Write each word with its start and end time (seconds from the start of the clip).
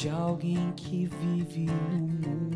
de 0.00 0.08
alguém 0.08 0.72
que 0.76 1.04
vive 1.04 1.66
no 1.66 1.98
mundo 1.98 2.49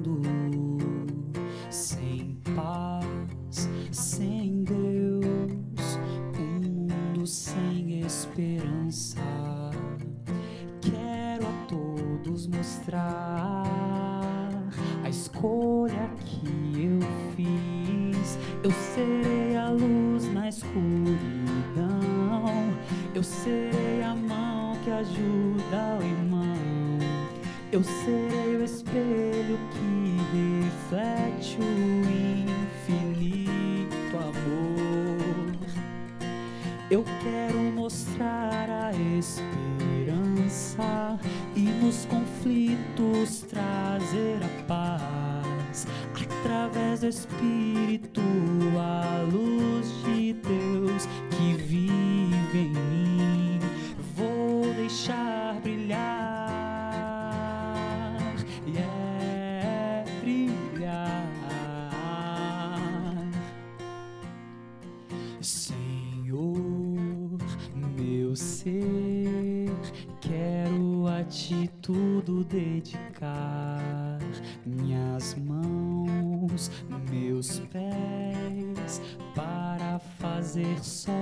fazer 80.77 81.14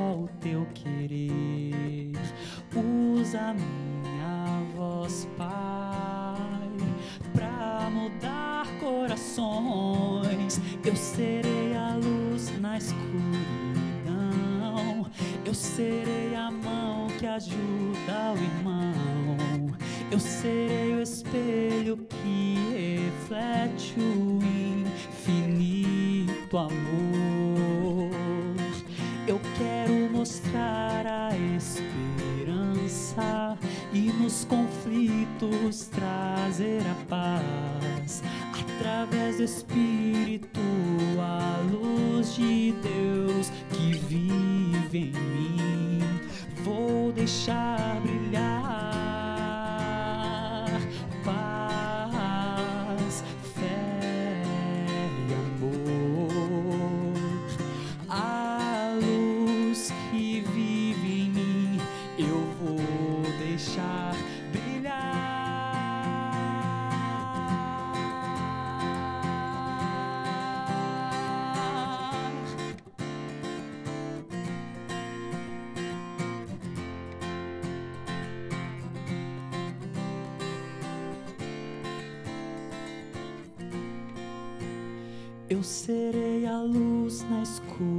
Eu 85.53 85.63
serei 85.63 86.47
a 86.47 86.63
luz 86.63 87.29
na 87.29 87.43
escuridão. 87.43 87.91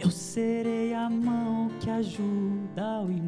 Eu 0.00 0.10
serei 0.10 0.92
a 0.94 1.08
mão 1.08 1.70
que 1.78 1.88
ajuda 1.88 3.02
o 3.02 3.08
irmão. 3.08 3.21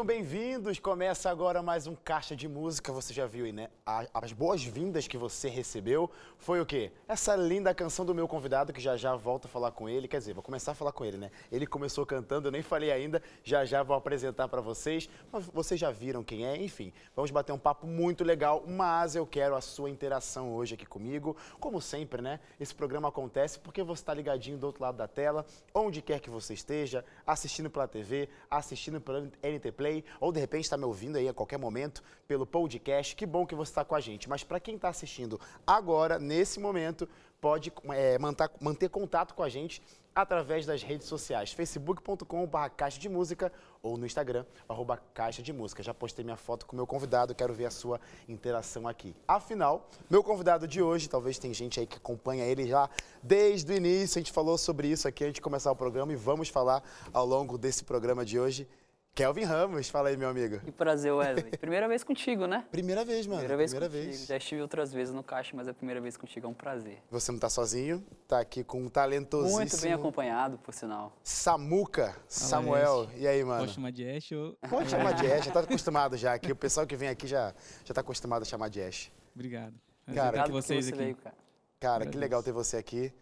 Sejam 0.00 0.06
bem-vindos! 0.06 0.78
Começa 0.78 1.28
agora 1.28 1.62
mais 1.62 1.86
um 1.86 1.94
Caixa 1.94 2.34
de 2.34 2.48
Música. 2.48 2.90
Você 2.90 3.12
já 3.12 3.26
viu 3.26 3.44
aí, 3.44 3.52
né? 3.52 3.68
As 4.14 4.32
boas-vindas 4.32 5.06
que 5.06 5.18
você 5.18 5.46
recebeu 5.50 6.10
foi 6.38 6.58
o 6.58 6.64
quê? 6.64 6.90
Essa 7.06 7.36
linda 7.36 7.74
canção 7.74 8.06
do 8.06 8.14
meu 8.14 8.26
convidado, 8.26 8.72
que 8.72 8.80
já 8.80 8.96
já 8.96 9.14
volto 9.14 9.44
a 9.44 9.48
falar 9.48 9.72
com 9.72 9.90
ele. 9.90 10.08
Quer 10.08 10.16
dizer, 10.16 10.32
vou 10.32 10.42
começar 10.42 10.72
a 10.72 10.74
falar 10.74 10.92
com 10.92 11.04
ele, 11.04 11.18
né? 11.18 11.30
Ele 11.52 11.66
começou 11.66 12.06
cantando, 12.06 12.48
eu 12.48 12.52
nem 12.52 12.62
falei 12.62 12.90
ainda, 12.90 13.22
já 13.44 13.66
já 13.66 13.82
vou 13.82 13.94
apresentar 13.94 14.48
para 14.48 14.62
vocês. 14.62 15.06
Mas 15.30 15.44
vocês 15.52 15.78
já 15.78 15.90
viram 15.90 16.24
quem 16.24 16.46
é, 16.46 16.56
enfim. 16.56 16.94
Vamos 17.14 17.30
bater 17.30 17.52
um 17.52 17.58
papo 17.58 17.86
muito 17.86 18.24
legal, 18.24 18.64
mas 18.66 19.14
eu 19.14 19.26
quero 19.26 19.54
a 19.54 19.60
sua 19.60 19.90
interação 19.90 20.54
hoje 20.54 20.76
aqui 20.76 20.86
comigo. 20.86 21.36
Como 21.58 21.78
sempre, 21.78 22.22
né? 22.22 22.40
Esse 22.58 22.74
programa 22.74 23.08
acontece 23.08 23.58
porque 23.58 23.82
você 23.82 24.00
está 24.00 24.14
ligadinho 24.14 24.56
do 24.56 24.64
outro 24.64 24.82
lado 24.82 24.96
da 24.96 25.06
tela, 25.06 25.44
onde 25.74 26.00
quer 26.00 26.20
que 26.20 26.30
você 26.30 26.54
esteja, 26.54 27.04
assistindo 27.26 27.68
pela 27.68 27.86
TV, 27.86 28.30
assistindo 28.50 28.98
pela 28.98 29.20
NT 29.20 29.72
Play, 29.72 29.89
ou 30.20 30.32
de 30.32 30.40
repente 30.40 30.64
está 30.64 30.76
me 30.76 30.84
ouvindo 30.84 31.16
aí 31.16 31.28
a 31.28 31.34
qualquer 31.34 31.58
momento 31.58 32.02
pelo 32.26 32.46
podcast. 32.46 33.14
Que 33.16 33.26
bom 33.26 33.46
que 33.46 33.54
você 33.54 33.70
está 33.70 33.84
com 33.84 33.94
a 33.94 34.00
gente. 34.00 34.28
Mas 34.28 34.44
para 34.44 34.60
quem 34.60 34.76
está 34.76 34.88
assistindo 34.88 35.40
agora, 35.66 36.18
nesse 36.18 36.60
momento, 36.60 37.08
pode 37.40 37.72
é, 37.92 38.18
manter, 38.18 38.50
manter 38.60 38.88
contato 38.88 39.34
com 39.34 39.42
a 39.42 39.48
gente 39.48 39.82
através 40.14 40.66
das 40.66 40.82
redes 40.82 41.06
sociais, 41.06 41.52
facebook.com.br 41.52 42.58
caixa 42.76 42.98
de 42.98 43.08
música 43.08 43.52
ou 43.82 43.96
no 43.96 44.04
Instagram, 44.04 44.44
arroba 44.68 45.00
caixa 45.14 45.42
de 45.42 45.52
música. 45.52 45.82
Já 45.82 45.94
postei 45.94 46.24
minha 46.24 46.36
foto 46.36 46.66
com 46.66 46.72
o 46.72 46.76
meu 46.76 46.86
convidado, 46.86 47.34
quero 47.34 47.54
ver 47.54 47.66
a 47.66 47.70
sua 47.70 48.00
interação 48.28 48.86
aqui. 48.86 49.14
Afinal, 49.26 49.88
meu 50.10 50.22
convidado 50.22 50.66
de 50.66 50.82
hoje, 50.82 51.08
talvez 51.08 51.38
tem 51.38 51.54
gente 51.54 51.80
aí 51.80 51.86
que 51.86 51.96
acompanha 51.96 52.44
ele 52.44 52.66
já 52.66 52.90
desde 53.22 53.72
o 53.72 53.76
início, 53.76 54.18
a 54.18 54.20
gente 54.20 54.32
falou 54.32 54.58
sobre 54.58 54.88
isso 54.88 55.06
aqui 55.06 55.24
antes 55.24 55.34
de 55.34 55.40
começar 55.40 55.70
o 55.70 55.76
programa 55.76 56.12
e 56.12 56.16
vamos 56.16 56.48
falar 56.48 56.82
ao 57.12 57.24
longo 57.24 57.56
desse 57.56 57.84
programa 57.84 58.24
de 58.24 58.38
hoje. 58.38 58.68
Kelvin 59.14 59.42
Ramos, 59.44 59.88
fala 59.90 60.08
aí, 60.08 60.16
meu 60.16 60.28
amigo. 60.28 60.60
Que 60.60 60.70
prazer, 60.72 61.12
Wesley. 61.12 61.50
Primeira 61.58 61.86
vez 61.88 62.02
contigo, 62.04 62.46
né? 62.46 62.64
Primeira 62.70 63.04
vez, 63.04 63.26
mano. 63.26 63.40
Primeira 63.40 63.56
vez 63.56 63.70
Primeira 63.72 63.92
contigo. 63.92 64.12
vez. 64.12 64.26
Já 64.26 64.36
estive 64.36 64.62
outras 64.62 64.92
vezes 64.92 65.12
no 65.12 65.22
caixa, 65.22 65.54
mas 65.54 65.68
a 65.68 65.74
primeira 65.74 66.00
vez 66.00 66.16
contigo 66.16 66.46
é 66.46 66.48
um 66.48 66.54
prazer. 66.54 67.02
Você 67.10 67.30
não 67.32 67.38
tá 67.38 67.50
sozinho, 67.50 68.06
tá 68.26 68.38
aqui 68.40 68.62
com 68.64 68.80
um 68.82 68.88
talentosíssimo 68.88 69.58
Muito 69.58 69.80
bem 69.80 69.92
acompanhado, 69.92 70.58
por 70.58 70.72
sinal. 70.72 71.12
Samuca, 71.24 72.16
Samuel. 72.28 73.10
E 73.16 73.26
aí, 73.26 73.44
mano? 73.44 73.60
Pode 73.60 73.72
chamar 73.72 73.90
de 73.90 74.08
Ash 74.08 74.32
ou... 74.32 74.56
Pode 74.70 74.88
chamar 74.88 75.12
de 75.12 75.30
Ash, 75.30 75.44
já 75.44 75.52
tá 75.52 75.60
acostumado 75.60 76.16
já 76.16 76.32
aqui. 76.32 76.52
O 76.52 76.56
pessoal 76.56 76.86
que 76.86 76.96
vem 76.96 77.08
aqui 77.08 77.26
já, 77.26 77.52
já 77.84 77.92
tá 77.92 78.00
acostumado 78.00 78.42
a 78.42 78.46
chamar 78.46 78.68
de 78.70 78.80
Ash. 78.80 79.10
Obrigado. 79.34 79.74
Cara, 80.06 80.28
Obrigado 80.28 80.46
por 80.46 80.62
vocês 80.62 80.84
você 80.86 80.92
aqui. 80.94 80.98
veio, 81.02 81.16
cara. 81.16 81.36
Cara, 81.78 82.06
que 82.06 82.16
legal 82.16 82.42
ter 82.42 82.52
você 82.52 82.76
aqui. 82.76 83.12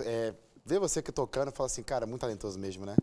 É, 0.00 0.34
ver 0.64 0.78
você 0.80 0.98
aqui 1.00 1.12
tocando, 1.12 1.52
fala 1.52 1.66
assim, 1.66 1.82
cara, 1.82 2.06
muito 2.06 2.22
talentoso 2.22 2.58
mesmo, 2.58 2.84
né? 2.86 2.96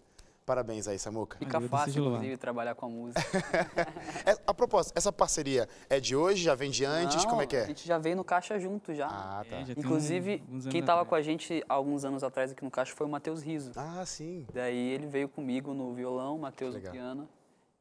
Parabéns 0.51 0.85
aí, 0.85 0.99
Samuca. 0.99 1.37
Fica 1.37 1.61
fácil, 1.61 2.03
inclusive, 2.03 2.35
trabalhar 2.35 2.75
com 2.75 2.85
a 2.85 2.89
música. 2.89 3.21
É, 4.25 4.35
a 4.45 4.53
propósito, 4.53 4.97
essa 4.97 5.11
parceria 5.11 5.67
é 5.89 5.97
de 5.97 6.13
hoje, 6.13 6.43
já 6.43 6.53
vem 6.53 6.69
de 6.69 6.83
antes, 6.83 7.23
Não, 7.23 7.29
como 7.29 7.41
é 7.41 7.47
que 7.47 7.55
A 7.55 7.59
é? 7.59 7.67
gente 7.67 7.87
já 7.87 7.97
veio 7.97 8.17
no 8.17 8.23
caixa 8.23 8.59
junto 8.59 8.93
já. 8.93 9.07
Ah, 9.07 9.45
tá. 9.49 9.55
É, 9.55 9.65
já 9.65 9.73
Inclusive, 9.77 10.43
uns 10.51 10.67
quem 10.67 10.81
tava 10.81 11.03
atrás. 11.03 11.07
com 11.07 11.15
a 11.15 11.21
gente 11.21 11.63
há 11.69 11.73
alguns 11.73 12.03
anos 12.03 12.21
atrás 12.21 12.51
aqui 12.51 12.65
no 12.65 12.69
caixa 12.69 12.93
foi 12.93 13.07
o 13.07 13.09
Matheus 13.09 13.41
Riso. 13.41 13.71
Ah, 13.77 14.03
sim. 14.05 14.45
Daí 14.53 14.89
ele 14.89 15.07
veio 15.07 15.29
comigo 15.29 15.73
no 15.73 15.93
violão, 15.93 16.37
Matheus 16.37 16.75
no 16.75 16.81
piano. 16.81 17.29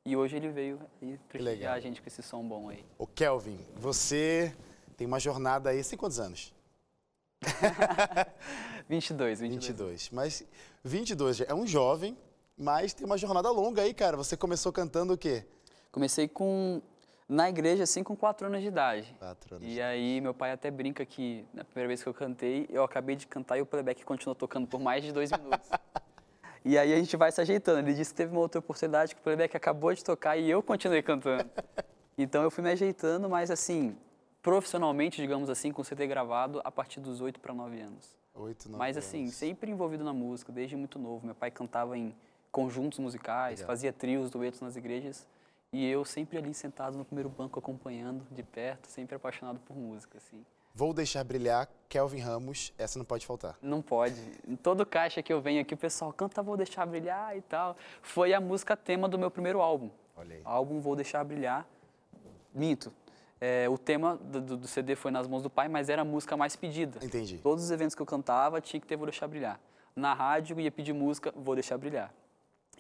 E 0.07 0.17
hoje 0.17 0.37
ele 0.37 0.49
veio 0.51 0.79
aí 1.03 1.19
prestigiar 1.29 1.75
a 1.75 1.81
gente 1.81 2.01
com 2.01 2.07
esse 2.07 2.23
som 2.23 2.47
bom 2.47 2.69
aí. 2.69 2.85
Ô, 2.97 3.05
Kelvin, 3.05 3.59
você 3.75 4.55
tem 4.97 5.09
uma 5.09 5.19
jornada 5.19 5.71
aí, 5.71 5.83
você 5.83 5.91
tem 5.91 5.99
quantos 5.99 6.21
anos? 6.21 6.55
22, 8.89 9.41
22. 9.41 9.67
22. 9.67 10.11
Mas 10.11 10.45
22 10.85 11.39
já 11.39 11.45
é 11.47 11.55
um 11.55 11.67
jovem, 11.67 12.17
mas 12.61 12.93
tem 12.93 13.07
uma 13.07 13.17
jornada 13.17 13.51
longa 13.51 13.81
aí, 13.81 13.95
cara. 13.95 14.17
Você 14.19 14.37
começou 14.37 14.71
cantando 14.71 15.15
o 15.15 15.19
quê? 15.19 15.47
Comecei 15.91 16.29
com 16.29 16.83
na 17.27 17.49
igreja 17.49 17.85
assim 17.85 18.03
com 18.05 18.15
4 18.15 18.49
anos 18.49 18.61
de 18.61 18.69
idade. 18.69 19.17
Quatro 19.19 19.57
anos. 19.57 19.67
E 19.67 19.81
aí 19.81 20.21
meu 20.21 20.35
pai 20.35 20.53
até 20.53 20.71
brinca 20.71 21.07
que 21.07 21.47
na 21.55 21.65
primeira 21.65 21.89
vez 21.89 22.03
que 22.03 22.09
eu 22.09 22.13
cantei, 22.13 22.67
eu 22.69 22.85
acabei 22.85 23.17
de 23.17 23.27
cantar 23.27 23.57
e 23.57 23.63
o 23.63 23.67
playback 23.67 24.05
continuou 24.05 24.35
tocando 24.35 24.67
por 24.67 24.79
mais 24.79 25.03
de 25.03 25.11
dois 25.11 25.31
minutos. 25.33 25.71
e 26.63 26.77
aí 26.77 26.93
a 26.93 26.97
gente 26.97 27.17
vai 27.17 27.33
se 27.33 27.41
ajeitando. 27.41 27.89
Ele 27.89 27.95
disse 27.95 28.11
que 28.11 28.17
teve 28.17 28.31
uma 28.31 28.41
outra 28.41 28.59
oportunidade 28.59 29.15
que 29.15 29.21
o 29.21 29.25
playback 29.25 29.57
acabou 29.57 29.95
de 29.95 30.05
tocar 30.05 30.37
e 30.37 30.51
eu 30.51 30.63
continuei 30.63 31.03
cantando. 31.03 31.49
Então 32.19 32.43
eu 32.43 32.51
fui 32.51 32.63
me 32.63 32.71
ajeitando, 32.71 33.31
mas 33.31 33.51
assim, 33.51 33.97
profissionalmente, 34.43 35.23
digamos 35.23 35.49
assim, 35.49 35.73
com 35.73 35.83
CD 35.83 36.07
gravado 36.07 36.61
a 36.63 36.71
partir 36.71 37.01
dos 37.01 37.23
8 37.23 37.41
para 37.41 37.55
9 37.55 37.81
anos. 37.81 38.19
Oito, 38.35 38.69
nove 38.69 38.79
Mas 38.79 38.99
assim, 38.99 39.23
anos. 39.23 39.35
sempre 39.35 39.71
envolvido 39.71 40.05
na 40.05 40.13
música, 40.13 40.53
desde 40.53 40.77
muito 40.77 40.99
novo. 40.99 41.25
Meu 41.25 41.35
pai 41.35 41.51
cantava 41.51 41.97
em 41.97 42.15
conjuntos 42.51 42.99
musicais, 42.99 43.61
Legal. 43.61 43.67
fazia 43.69 43.93
trios, 43.93 44.31
duetos 44.31 44.61
nas 44.61 44.77
igrejas. 44.77 45.27
E 45.73 45.87
eu 45.89 46.05
sempre 46.05 46.37
ali 46.37 46.53
sentado 46.53 46.99
no 46.99 47.05
primeiro 47.05 47.29
banco 47.29 47.59
acompanhando 47.59 48.27
de 48.31 48.43
perto, 48.43 48.87
sempre 48.89 49.15
apaixonado 49.15 49.61
por 49.61 49.77
música, 49.77 50.19
assim. 50.19 50.45
Vou 50.75 50.93
deixar 50.93 51.23
brilhar, 51.25 51.69
Kelvin 51.89 52.19
Ramos, 52.21 52.73
essa 52.79 52.99
não 52.99 53.05
pode 53.05 53.25
faltar. 53.27 53.57
Não 53.63 53.81
pode. 53.83 54.21
Em 54.49 54.57
todo 54.57 54.85
caixa 54.87 55.23
que 55.23 55.33
eu 55.33 55.41
venho 55.41 55.61
aqui, 55.61 55.75
o 55.75 55.77
pessoal 55.77 56.13
canta 56.13 56.43
Vou 56.43 56.57
Deixar 56.57 56.87
Brilhar 56.87 57.37
e 57.37 57.41
tal. 57.41 57.77
Foi 58.03 58.33
a 58.33 58.41
música 58.41 58.77
tema 58.77 59.09
do 59.09 59.19
meu 59.19 59.31
primeiro 59.31 59.61
álbum. 59.61 59.91
Olha 60.17 60.37
aí. 60.37 60.43
Álbum 60.45 60.81
Vou 60.81 60.95
Deixar 60.97 61.25
Brilhar. 61.25 61.67
Minto. 62.55 62.93
É, 63.41 63.69
o 63.69 63.79
tema 63.79 64.17
do, 64.17 64.41
do- 64.41 64.57
do 64.59 64.67
CD 64.69 64.95
foi 64.95 65.11
Nas 65.11 65.27
Mãos 65.27 65.43
do 65.43 65.51
Pai, 65.51 65.69
mas 65.69 65.89
era 65.89 66.03
a 66.03 66.05
música 66.05 66.37
mais 66.37 66.55
pedida. 66.57 67.05
Entendi. 67.05 67.39
Todos 67.39 67.65
os 67.65 67.71
eventos 67.71 67.95
que 67.95 68.03
eu 68.03 68.07
cantava 68.07 68.61
tinha 68.61 68.81
que 68.81 68.87
ter 68.87 68.97
Vou 68.97 69.07
Deixar 69.07 69.27
Brilhar. 69.29 69.59
Na 69.97 70.15
rádio 70.15 70.59
ia 70.61 70.71
pedir 70.71 70.93
música 70.93 71.33
Vou 71.37 71.55
Deixar 71.55 71.79
Brilhar. 71.79 72.13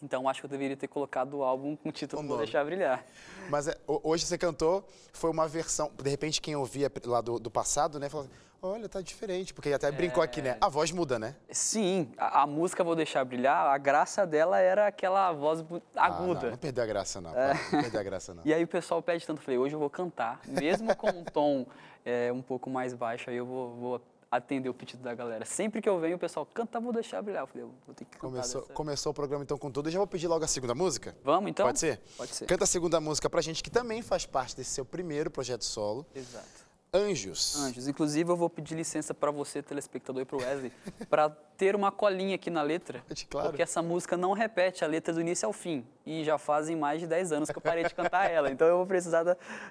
Então 0.02 0.29
acho 0.29 0.41
que 0.41 0.47
eu 0.47 0.50
deveria 0.50 0.76
ter 0.76 0.88
colocado 0.88 1.35
o 1.38 1.43
álbum 1.44 1.76
com 1.76 1.88
o 1.88 1.93
título 1.93 2.23
Vou. 2.26 2.38
Deixar 2.38 2.64
Brilhar. 2.64 3.05
Mas 3.49 3.69
é, 3.69 3.76
ho- 3.87 4.00
hoje 4.02 4.25
você 4.26 4.38
cantou, 4.38 4.85
foi 5.12 5.31
uma 5.31 5.47
versão. 5.47 5.91
De 6.02 6.08
repente, 6.08 6.41
quem 6.41 6.56
ouvia 6.56 6.91
lá 7.05 7.20
do, 7.20 7.38
do 7.38 7.50
passado, 7.50 7.99
né, 7.99 8.08
falou: 8.08 8.26
olha, 8.62 8.88
tá 8.88 9.00
diferente. 9.02 9.52
Porque 9.52 9.73
até 9.73 9.91
brincou 9.91 10.23
aqui, 10.23 10.41
É. 10.41 10.43
né? 10.43 10.56
A 10.61 10.69
voz 10.69 10.91
muda, 10.91 11.19
né? 11.19 11.37
Sim, 11.50 12.11
a, 12.17 12.43
a 12.43 12.47
música 12.47 12.82
Vou 12.82 12.97
Deixar 12.97 13.25
Brilhar, 13.25 13.67
a 13.67 13.76
graça 13.79 14.26
dela 14.26 14.58
era 14.58 14.87
aquela 14.87 15.32
voz 15.32 15.61
bu- 15.61 15.82
Ah, 15.94 16.06
aguda. 16.06 16.43
não, 16.44 16.50
não 16.52 16.58
perdeu 16.58 16.82
a 16.85 16.87
graça, 16.87 17.20
não. 17.20 17.37
É. 17.37 17.55
Não 17.73 17.82
perdeu 17.82 18.00
a 18.00 18.05
graça, 18.05 18.35
não. 18.35 18.43
E 18.47 18.55
aí 18.55 18.64
o 18.64 18.69
pessoal 18.69 19.02
pede 19.02 19.26
tanto, 19.26 19.38
eu 19.38 19.44
falei, 19.44 19.58
hoje 19.58 19.75
eu 19.75 19.79
vou 19.81 19.91
cantar, 19.91 20.41
mesmo 20.47 20.94
com 20.97 21.08
um 21.11 21.25
tom 21.25 21.67
é, 22.05 22.32
um 22.32 22.41
pouco 22.41 22.70
mais 22.70 22.94
baixo, 22.94 23.29
aí 23.29 23.37
eu 23.37 23.44
vou, 23.44 23.75
vou 23.76 24.00
atender 24.30 24.68
o 24.68 24.74
pedido 24.74 25.02
da 25.02 25.14
galera. 25.14 25.44
Sempre 25.44 25.82
que 25.82 25.88
eu 25.88 25.98
venho, 25.98 26.16
o 26.16 26.18
pessoal 26.18 26.46
canta, 26.46 26.78
vou 26.78 26.92
deixar 26.92 27.20
brilhar. 27.20 27.42
Eu 27.42 27.46
falei, 27.48 27.64
eu 27.64 27.70
vou 27.84 27.94
ter 27.94 28.04
que 28.04 28.12
cantar 28.12 28.28
Começou, 28.28 28.60
dessa. 28.60 28.72
começou 28.72 29.10
o 29.10 29.14
programa 29.14 29.42
então 29.42 29.58
com 29.58 29.70
tudo. 29.70 29.88
Eu 29.88 29.92
já 29.92 29.98
vou 29.98 30.06
pedir 30.06 30.28
logo 30.28 30.44
a 30.44 30.48
segunda 30.48 30.74
música. 30.74 31.16
Vamos 31.24 31.50
então? 31.50 31.66
Pode 31.66 31.80
ser? 31.80 32.00
Pode 32.16 32.34
ser. 32.34 32.46
Canta 32.46 32.64
a 32.64 32.66
segunda 32.66 33.00
música 33.00 33.28
pra 33.28 33.40
gente, 33.40 33.62
que 33.62 33.70
também 33.70 34.02
faz 34.02 34.26
parte 34.26 34.56
desse 34.56 34.70
seu 34.70 34.84
primeiro 34.84 35.30
projeto 35.30 35.64
solo. 35.64 36.06
Exato. 36.14 36.60
Anjos. 36.92 37.56
Anjos. 37.56 37.86
Inclusive, 37.86 38.30
eu 38.30 38.36
vou 38.36 38.50
pedir 38.50 38.74
licença 38.74 39.14
para 39.14 39.30
você, 39.30 39.62
telespectador, 39.62 40.22
e 40.22 40.24
para 40.24 40.36
o 40.36 40.40
Wesley, 40.40 40.72
para 41.08 41.30
ter 41.56 41.76
uma 41.76 41.92
colinha 41.92 42.34
aqui 42.34 42.50
na 42.50 42.62
letra. 42.62 43.02
Claro. 43.30 43.50
Porque 43.50 43.62
essa 43.62 43.80
música 43.80 44.16
não 44.16 44.32
repete 44.32 44.84
a 44.84 44.88
letra 44.88 45.14
do 45.14 45.20
início 45.20 45.46
ao 45.46 45.52
fim. 45.52 45.86
E 46.04 46.24
já 46.24 46.36
fazem 46.36 46.74
mais 46.74 47.00
de 47.00 47.06
10 47.06 47.30
anos 47.32 47.50
que 47.50 47.56
eu 47.56 47.60
parei 47.60 47.84
de 47.84 47.94
cantar 47.94 48.24
ela. 48.30 48.50
Então 48.50 48.66
eu 48.66 48.78
vou 48.78 48.86
precisar 48.86 49.24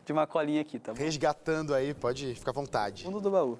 de 0.05 0.13
uma 0.13 0.25
colinha 0.25 0.61
aqui, 0.61 0.79
tá 0.79 0.93
bom? 0.93 0.99
Resgatando 0.99 1.73
aí, 1.73 1.93
pode 1.93 2.35
ficar 2.35 2.51
à 2.51 2.53
vontade. 2.53 3.03
Fundo 3.03 3.19
do 3.19 3.31
baú. 3.31 3.59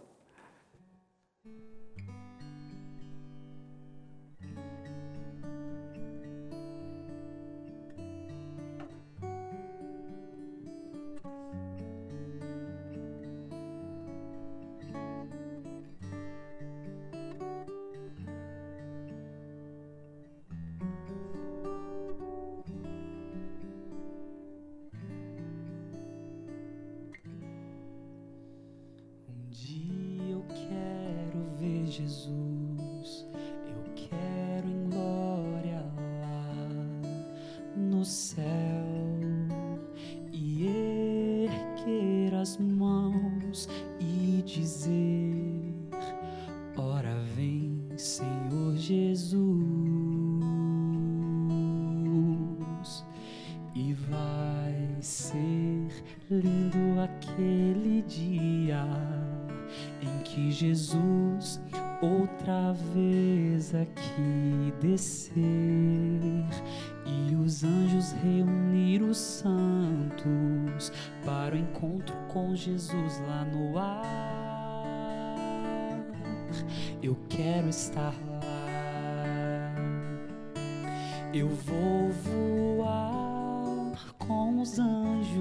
Voar 82.12 83.94
com 84.18 84.62
os 84.62 84.80
anjos, 84.80 85.38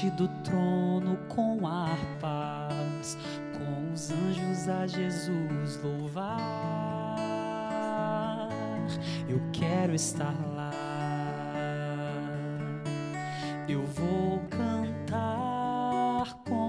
diante 0.00 0.10
do 0.10 0.28
trono 0.42 1.18
com 1.28 1.66
harpas, 1.66 3.18
com 3.52 3.92
os 3.92 4.10
anjos 4.10 4.68
a 4.68 4.86
Jesus 4.86 5.78
louvar. 5.82 7.18
Eu 9.28 9.40
quero 9.52 9.94
estar 9.94 10.34
lá. 10.54 10.70
Eu 13.68 13.84
vou 13.86 14.40
cantar 14.48 16.34
com 16.48 16.59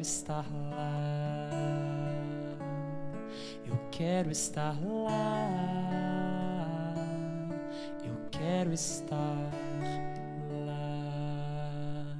quero 0.00 0.08
estar 0.08 0.46
lá. 0.70 1.50
Eu 3.66 3.78
quero 3.90 4.30
estar 4.30 4.74
lá. 4.82 5.46
Eu 8.02 8.30
quero 8.30 8.72
estar 8.72 9.16
lá. 10.66 12.16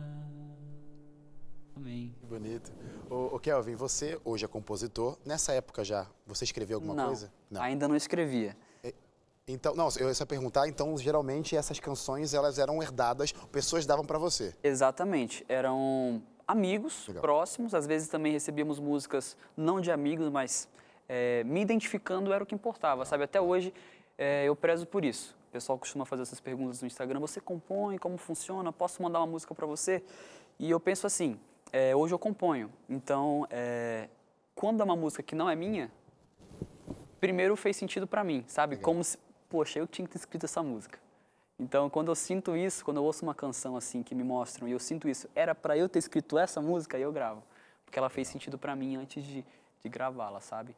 Amém. 1.74 2.14
Bonito. 2.28 2.70
Ô, 3.08 3.34
ô, 3.34 3.40
Kelvin, 3.40 3.74
você 3.74 4.20
hoje 4.24 4.44
é 4.44 4.48
compositor. 4.48 5.16
Nessa 5.24 5.52
época 5.54 5.82
já, 5.82 6.06
você 6.26 6.44
escreveu 6.44 6.76
alguma 6.76 6.94
não, 6.94 7.06
coisa? 7.06 7.32
ainda 7.58 7.88
não 7.88 7.96
escrevia. 7.96 8.56
Então, 9.48 9.74
não, 9.74 9.88
eu 9.98 10.08
ia 10.08 10.26
perguntar, 10.26 10.68
então, 10.68 10.96
geralmente 10.96 11.56
essas 11.56 11.80
canções, 11.80 12.34
elas 12.34 12.56
eram 12.56 12.80
herdadas, 12.80 13.32
pessoas 13.50 13.84
davam 13.84 14.04
pra 14.04 14.16
você. 14.16 14.54
Exatamente. 14.62 15.44
Eram 15.48 16.22
amigos 16.50 17.06
Legal. 17.08 17.20
próximos, 17.20 17.74
às 17.74 17.86
vezes 17.86 18.08
também 18.08 18.32
recebíamos 18.32 18.78
músicas 18.78 19.36
não 19.56 19.80
de 19.80 19.90
amigos, 19.90 20.28
mas 20.28 20.68
eh, 21.08 21.44
me 21.44 21.60
identificando 21.60 22.32
era 22.32 22.42
o 22.42 22.46
que 22.46 22.54
importava, 22.54 23.04
sabe? 23.04 23.24
Até 23.24 23.40
hoje 23.40 23.72
eh, 24.18 24.44
eu 24.46 24.56
prezo 24.56 24.86
por 24.86 25.04
isso. 25.04 25.36
O 25.48 25.52
pessoal 25.52 25.78
costuma 25.78 26.04
fazer 26.04 26.22
essas 26.22 26.40
perguntas 26.40 26.80
no 26.80 26.86
Instagram: 26.86 27.20
você 27.20 27.40
compõe? 27.40 27.98
Como 27.98 28.16
funciona? 28.16 28.72
Posso 28.72 29.02
mandar 29.02 29.20
uma 29.20 29.26
música 29.26 29.54
para 29.54 29.66
você? 29.66 30.02
E 30.58 30.70
eu 30.70 30.80
penso 30.80 31.06
assim: 31.06 31.38
eh, 31.72 31.94
hoje 31.94 32.14
eu 32.14 32.18
componho, 32.18 32.70
então 32.88 33.46
eh, 33.50 34.08
quando 34.54 34.80
é 34.80 34.84
uma 34.84 34.96
música 34.96 35.22
que 35.22 35.34
não 35.34 35.48
é 35.48 35.54
minha, 35.54 35.90
primeiro 37.20 37.56
fez 37.56 37.76
sentido 37.76 38.06
para 38.06 38.24
mim, 38.24 38.44
sabe? 38.46 38.76
Como 38.76 39.02
se, 39.04 39.18
poxa, 39.48 39.78
eu 39.78 39.86
tinha 39.86 40.06
que 40.06 40.12
ter 40.12 40.18
escrito 40.18 40.44
essa 40.44 40.62
música. 40.62 40.98
Então, 41.60 41.90
quando 41.90 42.10
eu 42.10 42.14
sinto 42.14 42.56
isso, 42.56 42.82
quando 42.82 42.96
eu 42.96 43.04
ouço 43.04 43.22
uma 43.22 43.34
canção 43.34 43.76
assim 43.76 44.02
que 44.02 44.14
me 44.14 44.24
mostram 44.24 44.66
e 44.66 44.72
eu 44.72 44.78
sinto 44.78 45.06
isso, 45.06 45.28
era 45.34 45.54
para 45.54 45.76
eu 45.76 45.90
ter 45.90 45.98
escrito 45.98 46.38
essa 46.38 46.58
música, 46.58 46.96
aí 46.96 47.02
eu 47.02 47.12
gravo, 47.12 47.42
porque 47.84 47.98
ela 47.98 48.08
fez 48.08 48.28
sentido 48.28 48.56
para 48.56 48.74
mim 48.74 48.96
antes 48.96 49.22
de, 49.22 49.44
de 49.84 49.88
gravá-la, 49.90 50.40
sabe? 50.40 50.74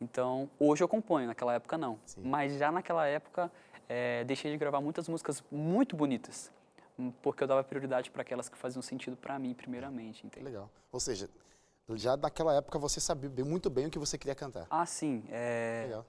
Então, 0.00 0.48
hoje 0.58 0.82
eu 0.82 0.88
componho, 0.88 1.26
naquela 1.26 1.52
época 1.52 1.76
não. 1.76 1.98
Mas 2.16 2.54
já 2.54 2.72
naquela 2.72 3.06
época, 3.06 3.52
eh, 3.86 4.24
deixei 4.24 4.50
de 4.50 4.56
gravar 4.56 4.80
muitas 4.80 5.06
músicas 5.06 5.44
muito 5.52 5.94
bonitas, 5.94 6.50
hum, 6.98 7.12
porque 7.20 7.42
eu 7.42 7.46
dava 7.46 7.62
prioridade 7.62 8.10
para 8.10 8.22
aquelas 8.22 8.48
que 8.48 8.56
faziam 8.56 8.80
sentido 8.80 9.18
para 9.18 9.38
mim, 9.38 9.52
primeiramente, 9.52 10.26
entende? 10.26 10.46
legal. 10.46 10.70
Ou 10.90 10.98
seja, 10.98 11.28
já 11.90 12.16
naquela 12.16 12.54
época 12.54 12.78
você 12.78 13.00
sabia 13.02 13.44
muito 13.44 13.68
bem 13.68 13.86
o 13.86 13.90
que 13.90 13.98
você 13.98 14.16
queria 14.16 14.34
cantar. 14.34 14.66
Ah, 14.70 14.86
sim. 14.86 15.24
é, 15.30 15.82
Legal. 15.84 16.06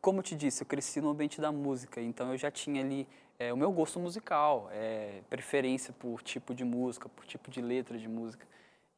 Como 0.00 0.20
eu 0.20 0.22
te 0.22 0.34
disse, 0.34 0.62
eu 0.62 0.66
cresci 0.66 1.00
no 1.00 1.10
ambiente 1.10 1.40
da 1.40 1.52
música, 1.52 2.00
então 2.00 2.32
eu 2.32 2.38
já 2.38 2.50
tinha 2.50 2.82
ali 2.82 3.06
é, 3.38 3.52
o 3.52 3.56
meu 3.56 3.70
gosto 3.72 3.98
musical, 3.98 4.68
é, 4.72 5.20
preferência 5.28 5.94
por 5.98 6.22
tipo 6.22 6.54
de 6.54 6.64
música, 6.64 7.08
por 7.08 7.24
tipo 7.24 7.50
de 7.50 7.60
letra 7.60 7.98
de 7.98 8.08
música. 8.08 8.46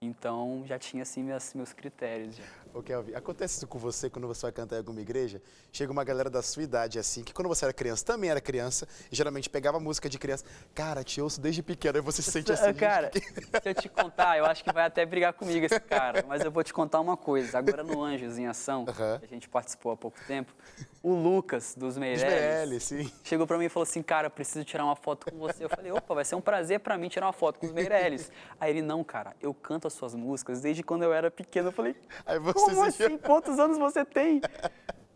Então 0.01 0.65
já 0.67 0.79
tinha 0.79 1.05
assim 1.05 1.23
meus, 1.23 1.55
meus 1.55 1.73
critérios. 1.73 2.37
Já. 2.37 2.45
Ô, 2.75 2.83
Kelvin, 2.83 3.13
acontece 3.15 3.57
isso 3.59 3.67
com 3.67 3.79
você 3.79 4.09
quando 4.09 4.27
você 4.27 4.43
vai 4.47 4.53
cantar 4.53 4.77
em 4.77 4.79
alguma 4.79 4.99
igreja? 5.01 5.43
Chega 5.71 5.93
uma 5.93 6.03
galera 6.05 6.31
da 6.31 6.41
sua 6.41 6.63
idade, 6.63 6.99
assim, 6.99 7.23
que 7.23 7.33
quando 7.35 7.47
você 7.47 7.67
era 7.67 7.73
criança, 7.73 8.03
também 8.03 8.31
era 8.31 8.41
criança, 8.41 8.89
e 9.11 9.15
geralmente 9.15 9.51
pegava 9.51 9.79
música 9.79 10.09
de 10.09 10.19
criança. 10.19 10.45
Cara, 10.75 11.05
te 11.05 11.21
ouço 11.21 11.39
desde 11.39 11.63
pequeno, 11.63 11.99
aí 11.99 12.03
você 12.03 12.23
se 12.23 12.31
sente 12.33 12.51
assim. 12.51 12.73
cara, 12.73 13.11
que- 13.11 13.21
se 13.21 13.61
eu 13.69 13.75
te 13.75 13.89
contar, 13.91 14.39
eu 14.39 14.47
acho 14.47 14.65
que 14.65 14.73
vai 14.73 14.87
até 14.87 15.05
brigar 15.05 15.35
comigo 15.35 15.67
esse 15.67 15.79
cara, 15.81 16.25
mas 16.27 16.43
eu 16.43 16.51
vou 16.51 16.65
te 16.65 16.73
contar 16.73 16.99
uma 17.01 17.15
coisa. 17.17 17.59
Agora 17.59 17.85
no 17.85 18.03
Anjos 18.03 18.39
em 18.39 18.47
Ação, 18.47 18.87
que 18.87 19.03
a 19.03 19.29
gente 19.29 19.51
participou 19.51 19.93
há 19.93 19.97
pouco 19.97 20.19
tempo, 20.27 20.55
o 21.03 21.13
Lucas 21.13 21.75
dos 21.77 21.99
Meirelles, 21.99 22.23
Meirelles, 22.25 22.83
sim. 22.85 23.13
chegou 23.23 23.47
pra 23.47 23.59
mim 23.59 23.67
e 23.67 23.69
falou 23.69 23.83
assim, 23.83 24.03
cara, 24.03 24.31
preciso 24.31 24.65
tirar 24.65 24.85
uma 24.87 24.97
foto 24.97 25.31
com 25.31 25.37
você. 25.37 25.65
Eu 25.65 25.69
falei, 25.69 25.93
opa, 25.93 26.15
vai 26.15 26.25
ser 26.25 26.37
um 26.37 26.41
prazer 26.41 26.81
pra 26.81 26.97
mim 26.97 27.09
tirar 27.11 27.27
uma 27.27 27.33
foto 27.35 27.59
com 27.59 27.67
os 27.67 27.73
Meirelles. 27.73 28.33
Aí 28.59 28.71
ele, 28.71 28.81
não, 28.81 29.05
cara, 29.05 29.37
eu 29.43 29.53
canto 29.53 29.87
as 29.87 29.93
suas 29.93 30.15
músicas 30.15 30.63
desde 30.63 30.83
quando 30.83 31.03
eu 31.03 31.13
era 31.13 31.31
pequeno. 31.31 31.69
Eu 31.69 31.73
falei, 31.73 31.95
Aí 32.25 32.39
você 32.39 32.62
como 32.65 32.91
se- 32.91 33.05
assim? 33.05 33.19
Quantos 33.19 33.59
anos 33.59 33.79
você 33.79 34.05
tem? 34.05 34.41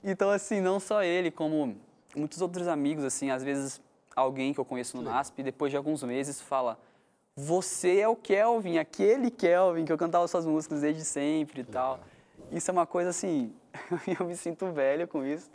Então, 0.02 0.30
assim, 0.30 0.60
não 0.60 0.78
só 0.78 1.02
ele, 1.02 1.30
como 1.30 1.76
muitos 2.14 2.40
outros 2.40 2.68
amigos, 2.68 3.04
assim, 3.04 3.30
às 3.30 3.42
vezes 3.42 3.80
alguém 4.14 4.54
que 4.54 4.60
eu 4.60 4.64
conheço 4.64 4.96
no 4.96 5.02
NASP, 5.02 5.42
depois 5.42 5.70
de 5.70 5.76
alguns 5.76 6.02
meses, 6.02 6.40
fala, 6.40 6.78
você 7.34 7.98
é 7.98 8.08
o 8.08 8.16
Kelvin, 8.16 8.78
aquele 8.78 9.30
Kelvin 9.30 9.84
que 9.84 9.92
eu 9.92 9.98
cantava 9.98 10.26
suas 10.26 10.46
músicas 10.46 10.80
desde 10.80 11.04
sempre 11.04 11.60
e 11.60 11.64
tal. 11.64 12.00
Isso 12.50 12.70
é 12.70 12.72
uma 12.72 12.86
coisa, 12.86 13.10
assim, 13.10 13.52
eu 14.18 14.26
me 14.26 14.36
sinto 14.36 14.70
velho 14.72 15.06
com 15.06 15.24
isso, 15.24 15.50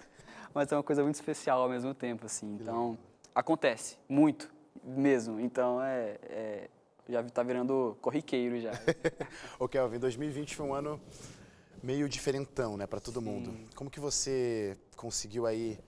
mas 0.53 0.71
é 0.71 0.75
uma 0.75 0.83
coisa 0.83 1.01
muito 1.01 1.15
especial 1.15 1.61
ao 1.61 1.69
mesmo 1.69 1.93
tempo, 1.93 2.25
assim. 2.25 2.57
Então, 2.61 2.97
acontece, 3.33 3.97
muito, 4.07 4.51
mesmo. 4.83 5.39
Então, 5.39 5.81
é, 5.81 6.17
é 6.29 6.69
já 7.09 7.23
tá 7.23 7.43
virando 7.43 7.97
corriqueiro 8.01 8.59
já. 8.59 8.71
Ô, 9.59 9.67
Kelvin, 9.67 9.99
2020 9.99 10.55
foi 10.55 10.65
um 10.65 10.73
ano 10.73 10.99
meio 11.81 12.07
diferentão, 12.07 12.77
né, 12.77 12.85
para 12.85 12.99
todo 12.99 13.21
mundo. 13.21 13.53
Como 13.75 13.89
que 13.89 13.99
você 13.99 14.77
conseguiu 14.95 15.45
aí 15.45 15.79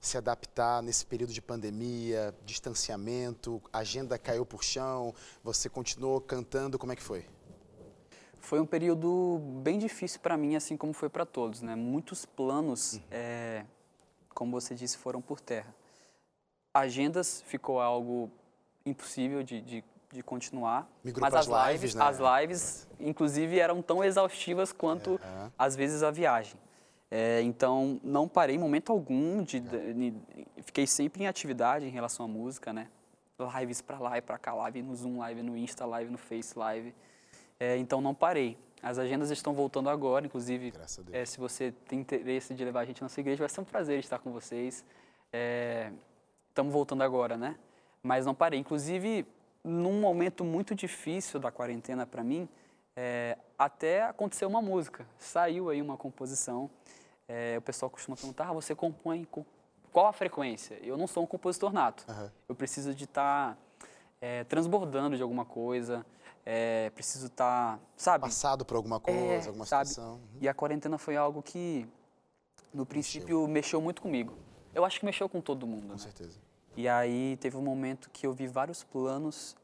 se 0.00 0.16
adaptar 0.16 0.82
nesse 0.82 1.04
período 1.04 1.32
de 1.32 1.42
pandemia, 1.42 2.34
distanciamento, 2.44 3.60
agenda 3.72 4.18
caiu 4.18 4.46
por 4.46 4.62
chão, 4.62 5.14
você 5.42 5.68
continuou 5.68 6.20
cantando, 6.20 6.78
como 6.78 6.92
é 6.92 6.96
que 6.96 7.02
foi? 7.02 7.26
Foi 8.40 8.60
um 8.60 8.66
período 8.66 9.40
bem 9.62 9.78
difícil 9.78 10.20
para 10.20 10.36
mim, 10.36 10.54
assim 10.56 10.76
como 10.76 10.92
foi 10.92 11.08
para 11.08 11.26
todos, 11.26 11.60
né? 11.60 11.74
Muitos 11.74 12.24
planos, 12.24 13.00
é, 13.10 13.64
como 14.30 14.52
você 14.52 14.74
disse, 14.74 14.96
foram 14.96 15.20
por 15.20 15.40
terra. 15.40 15.74
Agendas 16.72 17.42
ficou 17.42 17.80
algo 17.80 18.30
impossível 18.86 19.42
de, 19.42 19.60
de, 19.60 19.84
de 20.12 20.22
continuar. 20.22 20.88
Migrou 21.04 21.20
mas 21.30 21.34
as 21.34 21.46
lives, 21.70 21.94
né? 21.94 22.04
as 22.04 22.18
lives, 22.18 22.88
inclusive, 22.98 23.58
eram 23.58 23.82
tão 23.82 24.02
exaustivas 24.02 24.72
quanto, 24.72 25.20
Aham. 25.22 25.52
às 25.58 25.76
vezes, 25.76 26.02
a 26.02 26.10
viagem. 26.10 26.58
É, 27.10 27.40
então, 27.42 28.00
não 28.02 28.28
parei 28.28 28.56
em 28.56 28.58
momento 28.58 28.92
algum, 28.92 29.42
de, 29.42 29.60
de- 29.60 29.94
de- 29.94 30.14
fiquei 30.62 30.86
sempre 30.86 31.22
em 31.22 31.26
atividade 31.26 31.86
em 31.86 31.90
relação 31.90 32.24
à 32.26 32.28
música, 32.28 32.72
né? 32.72 32.88
Lives 33.60 33.80
para 33.80 33.98
lá 33.98 34.18
e 34.18 34.20
para 34.20 34.36
cá, 34.36 34.52
live 34.54 34.82
no 34.82 34.94
Zoom, 34.96 35.18
live 35.18 35.42
no 35.42 35.56
Insta, 35.56 35.86
live 35.86 36.10
no 36.10 36.18
Face, 36.18 36.58
live. 36.58 36.92
É, 37.60 37.76
então, 37.76 38.00
não 38.00 38.14
parei. 38.14 38.58
As 38.82 38.98
agendas 38.98 39.30
estão 39.30 39.54
voltando 39.54 39.88
agora, 39.90 40.26
inclusive, 40.26 40.70
Graças 40.70 40.98
a 40.98 41.02
Deus. 41.02 41.16
é, 41.16 41.24
se 41.24 41.38
você 41.38 41.72
tem 41.86 42.00
interesse 42.00 42.52
de 42.54 42.64
levar 42.64 42.80
a 42.80 42.84
gente 42.84 43.00
na 43.02 43.08
sua 43.08 43.20
igreja, 43.20 43.38
vai 43.38 43.48
ser 43.48 43.60
um 43.60 43.64
prazer 43.64 43.98
estar 44.00 44.18
com 44.18 44.30
vocês. 44.32 44.84
Estamos 46.48 46.72
voltando 46.72 47.02
agora, 47.02 47.36
né? 47.36 47.56
Mas 48.02 48.26
não 48.26 48.34
parei. 48.34 48.58
Inclusive, 48.60 49.26
num 49.68 50.00
momento 50.00 50.44
muito 50.44 50.74
difícil 50.74 51.38
da 51.38 51.50
quarentena 51.50 52.06
para 52.06 52.24
mim, 52.24 52.48
É, 53.00 53.38
até 53.56 54.02
aconteceu 54.02 54.48
uma 54.48 54.60
música, 54.60 55.06
saiu 55.16 55.70
aí 55.70 55.80
uma 55.80 55.96
composição. 55.96 56.68
É, 57.28 57.56
o 57.56 57.62
pessoal 57.62 57.88
costuma 57.88 58.16
perguntar, 58.16 58.48
ah, 58.48 58.52
você 58.52 58.74
compõe 58.74 59.24
com 59.24 59.44
qual 59.92 60.06
a 60.08 60.12
frequência? 60.12 60.74
Eu 60.82 60.96
não 60.96 61.06
sou 61.06 61.22
um 61.22 61.26
compositor 61.26 61.72
nato. 61.72 62.04
Aham. 62.08 62.32
Eu 62.48 62.56
preciso 62.56 62.92
de 62.92 63.04
estar 63.04 63.56
transbordando 64.48 65.16
de 65.16 65.22
alguma 65.22 65.44
coisa, 65.44 66.04
é, 66.44 66.90
preciso 66.90 67.26
estar, 67.28 67.78
sabe? 67.96 68.22
Passado 68.24 68.64
por 68.64 68.76
alguma 68.76 68.98
coisa, 68.98 69.44
É, 69.44 69.46
alguma 69.46 69.64
sabe? 69.64 69.88
situação. 69.90 70.14
Uhum. 70.14 70.38
E 70.40 70.48
a 70.48 70.54
quarentena 70.54 70.98
foi 70.98 71.16
algo 71.16 71.40
que, 71.40 71.86
no 72.74 72.84
princípio, 72.84 73.46
mexeu 73.46 73.80
muito 73.80 74.02
comigo. 74.02 74.34
Eu 74.74 74.84
acho 74.84 74.98
que 74.98 75.06
mexeu 75.06 75.28
com 75.28 75.40
todo 75.40 75.68
mundo, 75.68 75.86
Com 75.86 75.92
né? 75.92 75.98
certeza. 75.98 76.36
E 76.78 76.86
aí 76.86 77.36
teve 77.38 77.56
um 77.56 77.60
momento 77.60 78.08
que 78.08 78.24
eu 78.24 78.32
vi 78.32 78.46
vários 78.46 78.84
planos 78.84 79.56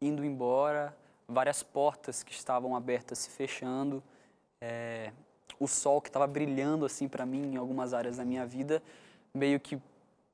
indo 0.00 0.24
embora, 0.24 0.96
várias 1.28 1.62
portas 1.62 2.22
que 2.22 2.32
estavam 2.32 2.74
abertas 2.74 3.18
se 3.18 3.28
fechando, 3.28 4.02
é, 4.62 5.12
o 5.60 5.68
sol 5.68 6.00
que 6.00 6.08
estava 6.08 6.26
brilhando 6.26 6.86
assim 6.86 7.06
para 7.06 7.26
mim 7.26 7.52
em 7.52 7.56
algumas 7.58 7.92
áreas 7.92 8.16
da 8.16 8.24
minha 8.24 8.46
vida 8.46 8.82
meio 9.34 9.60
que 9.60 9.78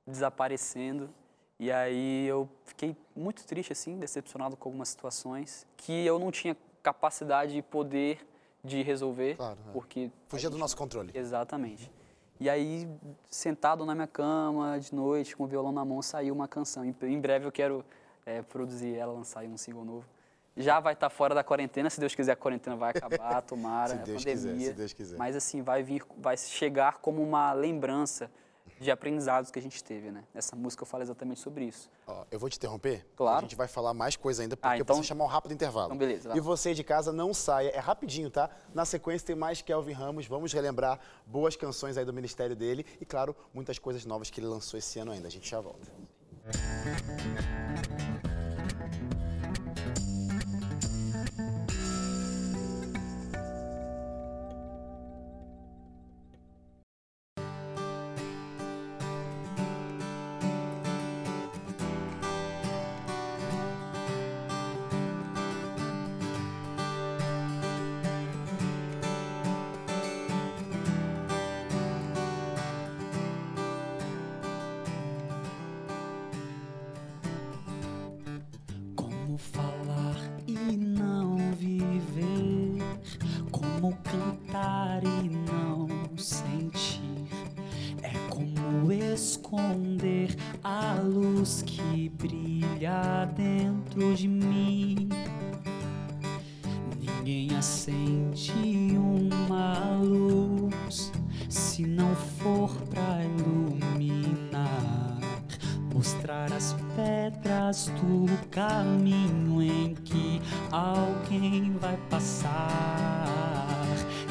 desaparecendo. 0.06 1.10
E 1.58 1.72
aí 1.72 2.28
eu 2.28 2.48
fiquei 2.64 2.96
muito 3.16 3.44
triste 3.44 3.72
assim, 3.72 3.98
decepcionado 3.98 4.56
com 4.56 4.68
algumas 4.68 4.88
situações 4.88 5.66
que 5.76 6.06
eu 6.06 6.16
não 6.20 6.30
tinha 6.30 6.56
capacidade 6.80 7.58
e 7.58 7.62
poder 7.62 8.24
de 8.62 8.82
resolver, 8.82 9.34
Claro, 9.34 9.58
é. 9.68 9.72
porque 9.72 10.12
Fugia 10.28 10.48
do 10.48 10.58
nosso 10.58 10.76
controle. 10.76 11.10
Exatamente. 11.12 11.90
E 12.40 12.48
aí, 12.48 12.88
sentado 13.28 13.84
na 13.84 13.94
minha 13.94 14.06
cama, 14.06 14.80
de 14.80 14.94
noite, 14.94 15.36
com 15.36 15.44
o 15.44 15.46
violão 15.46 15.70
na 15.70 15.84
mão, 15.84 16.00
saiu 16.00 16.34
uma 16.34 16.48
canção. 16.48 16.82
Em, 16.82 17.20
breve 17.20 17.44
eu 17.44 17.52
quero 17.52 17.84
eh, 18.24 18.40
produzir 18.40 18.96
ela, 18.96 19.12
lançar 19.12 19.44
um 19.44 19.58
single 19.58 19.84
novo. 19.84 20.06
Já 20.56 20.80
vai 20.80 20.94
estar 20.94 21.10
fora 21.10 21.34
da 21.34 21.44
quarentena, 21.44 21.90
se 21.90 22.00
Deus 22.00 22.14
quiser, 22.14 22.32
a 22.32 22.36
quarentena 22.36 22.76
vai 22.76 22.90
acabar, 22.96 23.42
tomara, 23.44 23.90
Se 23.90 23.94
a 23.94 24.04
Deus 24.04 24.24
pandemia. 24.24 24.52
quiser, 24.54 24.70
se 24.70 24.72
Deus 24.72 24.92
quiser. 24.94 25.18
Mas 25.18 25.36
assim, 25.36 25.60
vai 25.60 25.82
vir, 25.82 26.02
vai 26.16 26.34
chegar 26.38 26.98
como 27.02 27.22
uma 27.22 27.52
lembrança 27.52 28.30
de 28.80 28.90
aprendizados 28.90 29.50
que 29.50 29.58
a 29.58 29.62
gente 29.62 29.84
teve, 29.84 30.10
né? 30.10 30.24
Essa 30.34 30.56
música 30.56 30.82
eu 30.82 30.86
falo 30.86 31.02
exatamente 31.02 31.38
sobre 31.38 31.66
isso. 31.66 31.90
Ó, 32.06 32.24
eu 32.30 32.38
vou 32.38 32.48
te 32.48 32.56
interromper. 32.56 33.06
Claro. 33.14 33.38
A 33.38 33.40
gente 33.42 33.54
vai 33.54 33.68
falar 33.68 33.92
mais 33.92 34.16
coisa 34.16 34.42
ainda, 34.42 34.56
porque 34.56 34.66
Ah, 34.66 34.72
eu 34.78 34.82
então- 34.82 34.86
preciso 34.96 35.06
chamar 35.06 35.24
um 35.24 35.28
rápido 35.28 35.52
intervalo. 35.52 35.86
Então, 35.88 35.98
beleza, 35.98 36.34
E 36.34 36.40
você 36.40 36.72
de 36.72 36.82
casa 36.82 37.12
não 37.12 37.34
saia, 37.34 37.68
é 37.68 37.78
rapidinho, 37.78 38.30
tá? 38.30 38.48
Na 38.74 38.86
sequência 38.86 39.26
tem 39.26 39.36
mais 39.36 39.60
Kelvin 39.60 39.92
Ramos, 39.92 40.26
vamos 40.26 40.52
relembrar 40.52 40.98
boas 41.26 41.54
canções 41.56 41.98
aí 41.98 42.04
do 42.06 42.12
ministério 42.12 42.56
dele 42.56 42.86
e, 42.98 43.04
claro, 43.04 43.36
muitas 43.52 43.78
coisas 43.78 44.04
novas 44.06 44.30
que 44.30 44.40
ele 44.40 44.46
lançou 44.46 44.78
esse 44.78 44.98
ano 44.98 45.12
ainda. 45.12 45.28
A 45.28 45.30
gente 45.30 45.48
já 45.48 45.60
volta. 45.60 45.86
Como 47.96 48.09
acende 98.40 98.96
uma 98.96 100.00
luz 100.02 101.12
se 101.48 101.84
não 101.86 102.14
for 102.14 102.70
pra 102.88 103.22
iluminar, 103.22 105.18
mostrar 105.92 106.50
as 106.50 106.74
pedras 106.96 107.92
do 108.00 108.26
caminho 108.48 109.62
em 109.62 109.94
que 109.94 110.40
alguém 110.72 111.76
vai 111.78 111.98
passar. 112.08 113.26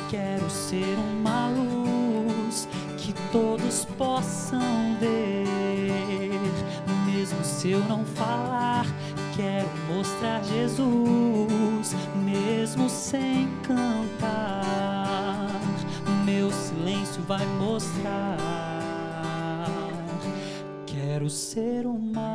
Quero 0.09 0.49
ser 0.49 0.97
uma 0.97 1.49
luz 1.49 2.67
que 2.97 3.13
todos 3.31 3.85
possam 3.97 4.97
ver, 4.99 5.45
mesmo 7.05 7.43
se 7.43 7.69
eu 7.69 7.79
não 7.85 8.03
falar. 8.05 8.87
Quero 9.35 9.69
mostrar 9.87 10.43
Jesus, 10.43 11.58
mesmo 12.79 12.89
sem 12.89 13.49
cantar. 13.63 15.51
Meu 16.25 16.49
silêncio 16.51 17.21
vai 17.23 17.45
mostrar. 17.57 18.37
Quero 20.85 21.29
ser 21.29 21.85
uma 21.85 22.28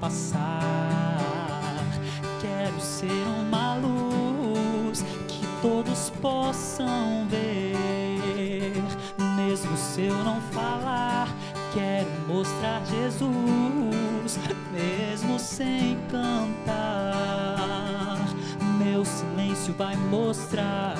passar. 0.00 1.84
Quero 2.40 2.80
ser 2.80 3.26
uma 3.40 3.76
luz 3.76 5.04
que 5.28 5.46
todos 5.62 6.10
possam 6.20 7.26
ver, 7.28 8.72
mesmo 9.36 9.76
se 9.76 10.02
eu 10.02 10.16
não 10.24 10.40
falar. 10.52 11.28
Quero 11.72 12.08
mostrar 12.26 12.84
Jesus, 12.86 14.38
mesmo 14.72 15.38
sem 15.38 15.96
cantar. 16.10 18.18
Meu 18.78 19.04
silêncio 19.04 19.72
vai 19.74 19.94
mostrar. 19.96 20.96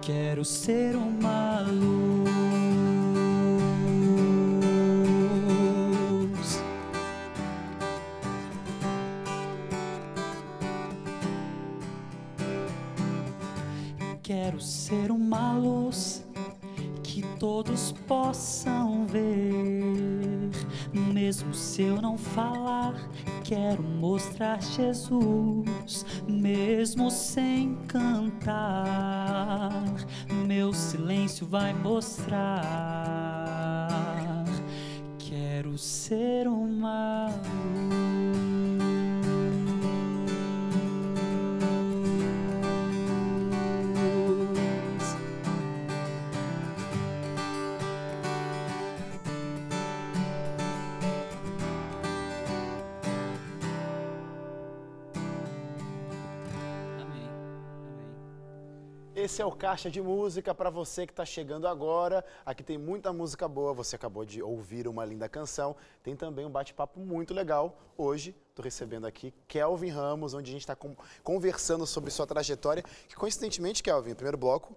Quero 0.00 0.44
ser 0.44 0.96
uma 0.96 1.60
luz. 1.60 2.19
Se 21.80 21.86
eu 21.86 22.02
não 22.02 22.18
falar. 22.18 22.94
Quero 23.42 23.82
mostrar 23.82 24.62
Jesus, 24.62 26.04
mesmo 26.28 27.10
sem 27.10 27.74
cantar. 27.88 29.72
Meu 30.46 30.74
silêncio 30.74 31.46
vai 31.46 31.72
mostrar. 31.72 32.68
Quero 35.18 35.78
ser 35.78 36.46
uma 36.46 37.28
luz. 37.28 37.99
Esse 59.30 59.40
é 59.42 59.46
o 59.46 59.52
Caixa 59.52 59.88
de 59.88 60.02
Música 60.02 60.52
para 60.52 60.70
você 60.70 61.06
que 61.06 61.12
está 61.12 61.24
chegando 61.24 61.68
agora. 61.68 62.24
Aqui 62.44 62.64
tem 62.64 62.76
muita 62.76 63.12
música 63.12 63.46
boa. 63.46 63.72
Você 63.74 63.94
acabou 63.94 64.24
de 64.24 64.42
ouvir 64.42 64.88
uma 64.88 65.04
linda 65.04 65.28
canção. 65.28 65.76
Tem 66.02 66.16
também 66.16 66.44
um 66.44 66.50
bate-papo 66.50 66.98
muito 66.98 67.32
legal. 67.32 67.78
Hoje 67.96 68.34
estou 68.48 68.64
recebendo 68.64 69.06
aqui 69.06 69.32
Kelvin 69.46 69.90
Ramos, 69.90 70.34
onde 70.34 70.50
a 70.50 70.52
gente 70.52 70.62
está 70.62 70.76
conversando 71.22 71.86
sobre 71.86 72.10
sua 72.10 72.26
trajetória. 72.26 72.82
Que 73.08 73.14
coincidentemente, 73.14 73.84
Kelvin, 73.84 74.14
primeiro 74.16 74.36
bloco 74.36 74.76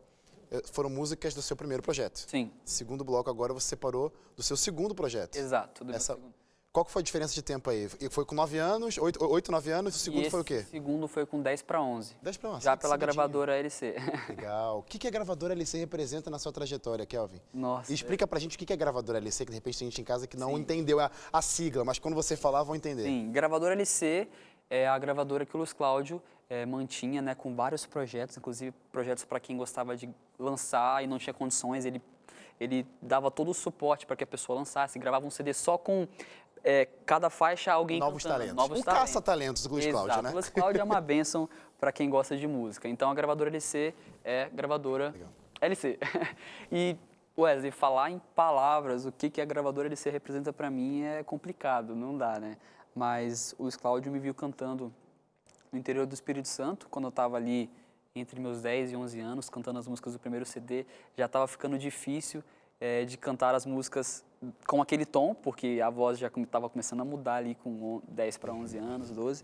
eh, 0.52 0.62
foram 0.72 0.88
músicas 0.92 1.34
do 1.34 1.42
seu 1.42 1.56
primeiro 1.58 1.82
projeto. 1.82 2.18
Sim. 2.30 2.52
Segundo 2.64 3.04
bloco 3.04 3.32
agora 3.32 3.52
você 3.56 3.70
separou 3.70 4.14
do 4.36 4.44
seu 4.44 4.56
segundo 4.56 4.94
projeto. 4.94 5.36
Exato. 5.36 5.84
Do 5.84 5.92
Essa- 5.96 6.14
meu 6.14 6.22
segundo. 6.22 6.43
Qual 6.74 6.84
que 6.84 6.92
foi 6.92 7.02
a 7.02 7.04
diferença 7.04 7.36
de 7.36 7.44
tempo 7.44 7.70
aí? 7.70 7.88
Foi 8.10 8.26
com 8.26 8.34
9 8.34 8.58
anos, 8.58 8.98
8, 8.98 9.24
8 9.24 9.52
9 9.52 9.72
anos, 9.72 9.96
o 9.96 10.00
segundo 10.00 10.28
foi 10.32 10.42
o 10.42 10.44
quê? 10.44 10.64
segundo 10.64 11.08
foi 11.08 11.24
com 11.24 11.40
10 11.40 11.62
para 11.62 11.80
11. 11.80 12.16
10 12.20 12.38
para 12.38 12.50
11. 12.50 12.64
Já 12.64 12.76
pela 12.76 12.98
gravadora 12.98 13.56
LC. 13.56 13.94
Legal. 14.28 14.80
O 14.80 14.82
que, 14.82 14.98
que 14.98 15.08
a 15.08 15.12
gravadora 15.12 15.54
LC 15.54 15.78
representa 15.78 16.32
na 16.32 16.40
sua 16.40 16.52
trajetória, 16.52 17.06
Kelvin? 17.06 17.40
Nossa. 17.54 17.92
E 17.92 17.94
explica 17.94 18.26
pra 18.26 18.40
gente 18.40 18.56
o 18.56 18.60
que 18.60 18.66
que 18.66 18.74
é 18.74 18.76
gravadora 18.76 19.20
LC, 19.20 19.46
que 19.46 19.52
de 19.52 19.58
repente 19.58 19.78
tem 19.78 19.88
gente 19.88 20.02
em 20.02 20.04
casa 20.04 20.26
que 20.26 20.36
não 20.36 20.58
entendeu 20.58 21.00
a, 21.00 21.12
a 21.32 21.44
sigla, 21.44 21.86
mas 21.86 22.00
quando 22.00 22.16
você 22.16 22.36
falar 22.36 22.64
vão 22.64 22.76
entender. 22.76 23.04
Sim, 23.04 23.32
gravadora 23.32 23.76
LC 23.76 24.28
é 24.68 24.88
a 24.88 24.98
gravadora 24.98 25.46
que 25.46 25.56
o 25.56 25.60
Luiz 25.60 25.74
Cláudio 25.74 26.20
eh, 26.50 26.66
mantinha, 26.66 27.22
né, 27.22 27.36
com 27.36 27.56
vários 27.56 27.86
projetos, 27.86 28.36
inclusive 28.36 28.74
projetos 28.92 29.24
para 29.24 29.40
quem 29.40 29.56
gostava 29.56 29.96
de 29.96 30.10
lançar 30.40 31.04
e 31.04 31.08
não 31.08 31.20
tinha 31.20 31.36
condições, 31.36 31.86
ele 31.86 32.02
ele 32.60 32.86
dava 33.02 33.30
todo 33.32 33.52
o 33.52 33.54
suporte 33.54 34.06
para 34.06 34.16
que 34.16 34.24
a 34.24 34.28
pessoa 34.28 34.58
lançasse, 34.58 34.98
gravava 35.00 35.26
um 35.26 35.30
CD 35.30 35.54
só 35.54 35.78
com 35.78 36.08
eh, 36.64 36.88
cada 37.06 37.30
faixa 37.30 37.72
alguém 37.72 38.00
Novos 38.00 38.24
cantando, 38.24 38.40
talentos. 38.40 38.56
novos 38.56 38.80
um 38.80 38.84
talentos. 38.84 39.12
caça-talentos 39.12 39.64
do 39.64 39.74
Luiz 39.74 39.86
Exato. 39.86 40.06
Cláudio, 40.06 40.24
né? 40.24 40.32
Luiz 40.32 40.50
Cláudio 40.50 40.82
é 40.82 40.84
uma 40.84 41.02
bênção 41.02 41.50
para 41.80 41.92
quem 41.92 42.10
gosta 42.10 42.38
de 42.38 42.48
música. 42.48 42.88
Então 42.88 43.10
a 43.10 43.14
gravadora 43.14 43.50
LC 43.50 43.94
é 44.24 44.50
gravadora 44.50 45.12
Legal. 45.12 45.30
LC. 45.62 46.00
e 46.72 46.98
Wesley, 47.38 47.72
falar 47.72 48.12
em 48.12 48.20
palavras 48.36 49.06
o 49.06 49.12
que, 49.12 49.30
que 49.30 49.42
a 49.42 49.46
gravadora 49.46 49.88
LC 49.88 50.10
representa 50.10 50.54
para 50.54 50.70
mim 50.70 51.04
é 51.04 51.24
complicado, 51.24 51.96
não 51.96 52.18
dá, 52.18 52.40
né? 52.40 52.58
Mas 52.96 53.56
o 53.58 53.64
Luiz 53.64 53.76
Cláudio 53.76 54.12
me 54.12 54.20
viu 54.20 54.34
cantando 54.34 54.94
no 55.72 55.80
interior 55.80 56.06
do 56.06 56.14
Espírito 56.14 56.48
Santo, 56.48 56.88
quando 56.90 57.06
eu 57.06 57.10
estava 57.10 57.36
ali 57.36 57.70
entre 58.16 58.40
meus 58.40 58.62
10 58.62 58.92
e 58.92 58.96
11 58.96 59.20
anos, 59.20 59.50
cantando 59.50 59.80
as 59.80 59.88
músicas 59.88 60.14
do 60.14 60.20
primeiro 60.20 60.46
CD, 60.46 60.86
já 61.18 61.26
estava 61.26 61.48
ficando 61.48 61.80
difícil 61.80 62.44
eh, 62.84 63.06
de 63.06 63.18
cantar 63.18 63.56
as 63.56 63.66
músicas 63.66 64.26
com 64.68 64.82
aquele 64.82 65.06
tom, 65.06 65.34
porque 65.34 65.80
a 65.82 65.90
voz 65.90 66.20
já 66.20 66.28
estava 66.28 66.70
começando 66.70 67.00
a 67.00 67.06
mudar 67.06 67.36
ali 67.36 67.56
com 67.56 67.70
on- 67.82 68.02
10 68.10 68.38
para 68.38 68.52
11 68.54 68.78
anos, 68.78 69.10
12. 69.10 69.42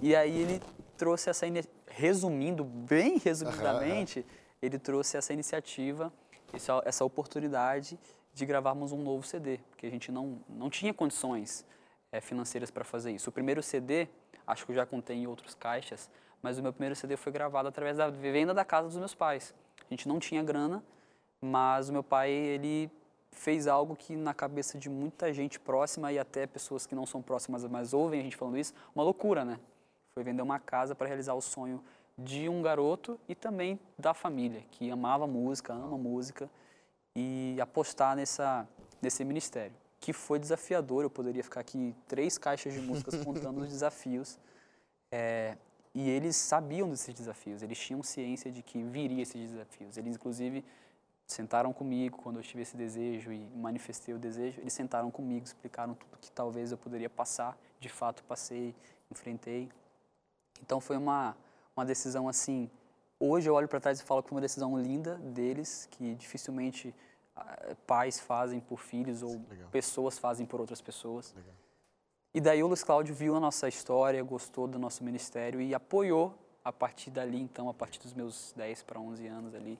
E 0.00 0.16
aí 0.16 0.36
ele 0.36 0.60
trouxe 0.96 1.30
essa, 1.30 1.46
resumindo, 1.86 2.64
bem 2.64 3.18
resumidamente, 3.18 4.26
ele 4.60 4.80
trouxe 4.80 5.16
essa 5.16 5.32
iniciativa, 5.32 6.12
essa, 6.52 6.82
essa 6.84 7.04
oportunidade 7.04 7.96
de 8.34 8.44
gravarmos 8.44 8.90
um 8.90 9.00
novo 9.02 9.24
CD, 9.24 9.58
porque 9.70 9.86
a 9.86 9.90
gente 9.90 10.10
não, 10.10 10.40
não 10.48 10.68
tinha 10.68 10.92
condições 10.92 11.64
eh, 12.10 12.20
financeiras 12.20 12.68
para 12.68 12.82
fazer 12.82 13.12
isso. 13.12 13.30
O 13.30 13.32
primeiro 13.32 13.62
CD, 13.62 14.08
acho 14.44 14.64
que 14.66 14.72
eu 14.72 14.76
já 14.76 14.84
contei 14.84 15.16
em 15.18 15.26
outros 15.28 15.54
caixas, 15.54 16.10
mas 16.42 16.58
o 16.58 16.62
meu 16.62 16.72
primeiro 16.72 16.96
CD 16.96 17.16
foi 17.16 17.30
gravado 17.30 17.68
através 17.68 17.96
da 17.96 18.08
venda 18.10 18.52
da 18.52 18.64
casa 18.64 18.88
dos 18.88 18.96
meus 18.96 19.14
pais. 19.14 19.54
A 19.88 19.94
gente 19.94 20.08
não 20.08 20.18
tinha 20.18 20.42
grana, 20.42 20.82
mas 21.42 21.88
o 21.88 21.92
meu 21.92 22.04
pai, 22.04 22.30
ele 22.30 22.88
fez 23.32 23.66
algo 23.66 23.96
que 23.96 24.14
na 24.14 24.32
cabeça 24.32 24.78
de 24.78 24.88
muita 24.88 25.32
gente 25.32 25.58
próxima 25.58 26.12
e 26.12 26.18
até 26.18 26.46
pessoas 26.46 26.86
que 26.86 26.94
não 26.94 27.04
são 27.04 27.20
próximas, 27.20 27.64
mas 27.64 27.92
ouvem 27.92 28.20
a 28.20 28.22
gente 28.22 28.36
falando 28.36 28.56
isso, 28.58 28.72
uma 28.94 29.02
loucura, 29.02 29.44
né? 29.44 29.58
Foi 30.14 30.22
vender 30.22 30.42
uma 30.42 30.60
casa 30.60 30.94
para 30.94 31.08
realizar 31.08 31.34
o 31.34 31.40
sonho 31.40 31.82
de 32.16 32.48
um 32.48 32.62
garoto 32.62 33.18
e 33.28 33.34
também 33.34 33.80
da 33.98 34.14
família, 34.14 34.62
que 34.70 34.90
amava 34.90 35.26
música, 35.26 35.72
ama 35.72 35.98
música, 35.98 36.48
e 37.16 37.56
apostar 37.60 38.14
nessa, 38.14 38.68
nesse 39.00 39.24
ministério, 39.24 39.74
que 39.98 40.12
foi 40.12 40.38
desafiador. 40.38 41.02
Eu 41.02 41.10
poderia 41.10 41.42
ficar 41.42 41.60
aqui 41.60 41.94
três 42.06 42.38
caixas 42.38 42.72
de 42.72 42.80
músicas 42.80 43.16
contando 43.24 43.62
os 43.62 43.68
desafios. 43.68 44.38
É, 45.10 45.56
e 45.94 46.08
eles 46.08 46.36
sabiam 46.36 46.88
desses 46.88 47.14
desafios, 47.14 47.62
eles 47.62 47.78
tinham 47.78 48.02
ciência 48.02 48.50
de 48.50 48.62
que 48.62 48.82
viria 48.82 49.22
esses 49.22 49.50
desafios. 49.50 49.96
Eles, 49.96 50.16
inclusive, 50.16 50.64
sentaram 51.32 51.72
comigo 51.72 52.18
quando 52.18 52.36
eu 52.36 52.42
tive 52.42 52.62
esse 52.62 52.76
desejo 52.76 53.32
e 53.32 53.38
manifestei 53.54 54.14
o 54.14 54.18
desejo. 54.18 54.60
Eles 54.60 54.72
sentaram 54.72 55.10
comigo, 55.10 55.44
explicaram 55.44 55.94
tudo 55.94 56.18
que 56.20 56.30
talvez 56.30 56.72
eu 56.72 56.78
poderia 56.78 57.10
passar. 57.10 57.56
De 57.80 57.88
fato, 57.88 58.22
passei, 58.24 58.74
enfrentei. 59.10 59.68
Então, 60.62 60.80
foi 60.80 60.96
uma, 60.96 61.36
uma 61.76 61.84
decisão 61.84 62.28
assim. 62.28 62.70
Hoje 63.18 63.48
eu 63.48 63.54
olho 63.54 63.68
para 63.68 63.80
trás 63.80 64.00
e 64.00 64.04
falo 64.04 64.22
que 64.22 64.28
foi 64.28 64.36
uma 64.36 64.42
decisão 64.42 64.78
linda 64.78 65.16
deles, 65.16 65.88
que 65.90 66.14
dificilmente 66.14 66.94
ah, 67.34 67.76
pais 67.86 68.20
fazem 68.20 68.60
por 68.60 68.78
filhos 68.78 69.22
ou 69.22 69.40
Legal. 69.48 69.68
pessoas 69.70 70.18
fazem 70.18 70.46
por 70.46 70.60
outras 70.60 70.80
pessoas. 70.80 71.32
Legal. 71.34 71.54
E 72.34 72.40
daí 72.40 72.62
o 72.62 72.66
Luiz 72.66 72.82
Cláudio 72.82 73.14
viu 73.14 73.36
a 73.36 73.40
nossa 73.40 73.68
história, 73.68 74.22
gostou 74.22 74.66
do 74.66 74.78
nosso 74.78 75.04
ministério 75.04 75.60
e 75.60 75.74
apoiou 75.74 76.34
a 76.64 76.72
partir 76.72 77.10
dali, 77.10 77.40
então, 77.40 77.68
a 77.68 77.74
partir 77.74 77.98
dos 78.00 78.14
meus 78.14 78.52
10 78.56 78.82
para 78.84 79.00
11 79.00 79.26
anos 79.26 79.54
ali, 79.54 79.78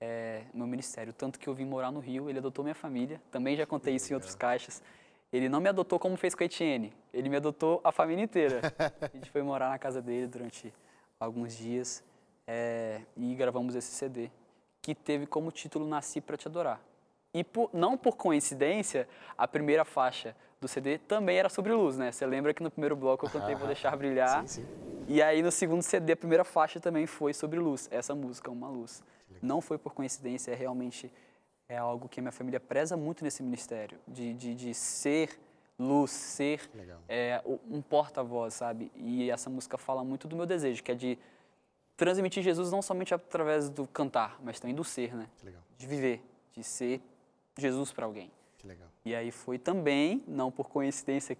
é, 0.00 0.42
meu 0.52 0.66
ministério. 0.66 1.12
Tanto 1.12 1.38
que 1.38 1.48
eu 1.48 1.54
vim 1.54 1.64
morar 1.64 1.90
no 1.90 2.00
Rio, 2.00 2.28
ele 2.28 2.38
adotou 2.38 2.62
minha 2.64 2.74
família, 2.74 3.20
também 3.30 3.56
já 3.56 3.66
contei 3.66 3.94
isso 3.94 4.12
em 4.12 4.14
outros 4.14 4.34
caixas. 4.34 4.82
Ele 5.32 5.48
não 5.48 5.60
me 5.60 5.68
adotou 5.68 5.98
como 5.98 6.16
fez 6.16 6.34
com 6.34 6.42
a 6.42 6.46
Etienne, 6.46 6.92
ele 7.12 7.28
me 7.28 7.36
adotou 7.36 7.80
a 7.82 7.90
família 7.90 8.22
inteira. 8.22 8.60
A 9.02 9.16
gente 9.16 9.30
foi 9.30 9.42
morar 9.42 9.68
na 9.68 9.78
casa 9.78 10.00
dele 10.00 10.26
durante 10.26 10.72
alguns 11.18 11.56
dias 11.56 12.02
é, 12.46 13.00
e 13.16 13.34
gravamos 13.34 13.74
esse 13.74 13.92
CD, 13.92 14.30
que 14.80 14.94
teve 14.94 15.26
como 15.26 15.50
título 15.50 15.86
Nasci 15.86 16.20
para 16.20 16.36
Te 16.36 16.46
Adorar. 16.46 16.80
E 17.34 17.42
por- 17.42 17.68
não 17.72 17.98
por 17.98 18.16
coincidência, 18.16 19.08
a 19.36 19.48
primeira 19.48 19.84
faixa 19.84 20.34
do 20.60 20.68
CD 20.68 20.96
também 20.96 21.38
era 21.38 21.48
sobre 21.48 21.72
luz, 21.72 21.98
né? 21.98 22.12
Você 22.12 22.24
lembra 22.24 22.54
que 22.54 22.62
no 22.62 22.70
primeiro 22.70 22.96
bloco 22.96 23.26
eu 23.26 23.30
cantei 23.30 23.54
Vou 23.54 23.66
Deixar 23.66 23.94
Brilhar? 23.96 24.40
Sim, 24.42 24.46
sim. 24.62 24.66
E 25.08 25.20
aí 25.20 25.42
no 25.42 25.50
segundo 25.50 25.82
CD 25.82 26.12
a 26.12 26.16
primeira 26.16 26.44
faixa 26.44 26.80
também 26.80 27.06
foi 27.06 27.34
sobre 27.34 27.58
luz, 27.58 27.88
essa 27.90 28.14
música, 28.14 28.50
Uma 28.50 28.68
Luz. 28.68 29.02
Não 29.42 29.60
foi 29.60 29.78
por 29.78 29.94
coincidência, 29.94 30.50
é 30.50 30.54
realmente 30.54 31.12
é 31.68 31.76
algo 31.76 32.08
que 32.08 32.20
a 32.20 32.22
minha 32.22 32.32
família 32.32 32.60
preza 32.60 32.96
muito 32.96 33.24
nesse 33.24 33.42
ministério, 33.42 33.98
de, 34.06 34.34
de, 34.34 34.54
de 34.54 34.74
ser 34.74 35.38
luz, 35.78 36.10
ser 36.10 36.70
é, 37.08 37.42
um 37.68 37.82
porta-voz, 37.82 38.54
sabe? 38.54 38.90
E 38.94 39.30
essa 39.30 39.50
música 39.50 39.76
fala 39.76 40.04
muito 40.04 40.28
do 40.28 40.36
meu 40.36 40.46
desejo, 40.46 40.82
que 40.82 40.92
é 40.92 40.94
de 40.94 41.18
transmitir 41.96 42.42
Jesus 42.42 42.70
não 42.70 42.82
somente 42.82 43.14
através 43.14 43.68
do 43.68 43.86
cantar, 43.86 44.38
mas 44.42 44.60
também 44.60 44.74
do 44.74 44.84
ser, 44.84 45.14
né? 45.14 45.28
Que 45.38 45.46
legal, 45.46 45.62
De 45.76 45.86
viver, 45.86 46.22
de 46.52 46.62
ser 46.62 47.00
Jesus 47.56 47.92
para 47.92 48.06
alguém. 48.06 48.30
E 49.04 49.14
aí 49.14 49.30
foi 49.30 49.58
também, 49.58 50.22
não 50.26 50.50
por 50.50 50.68
coincidência, 50.68 51.36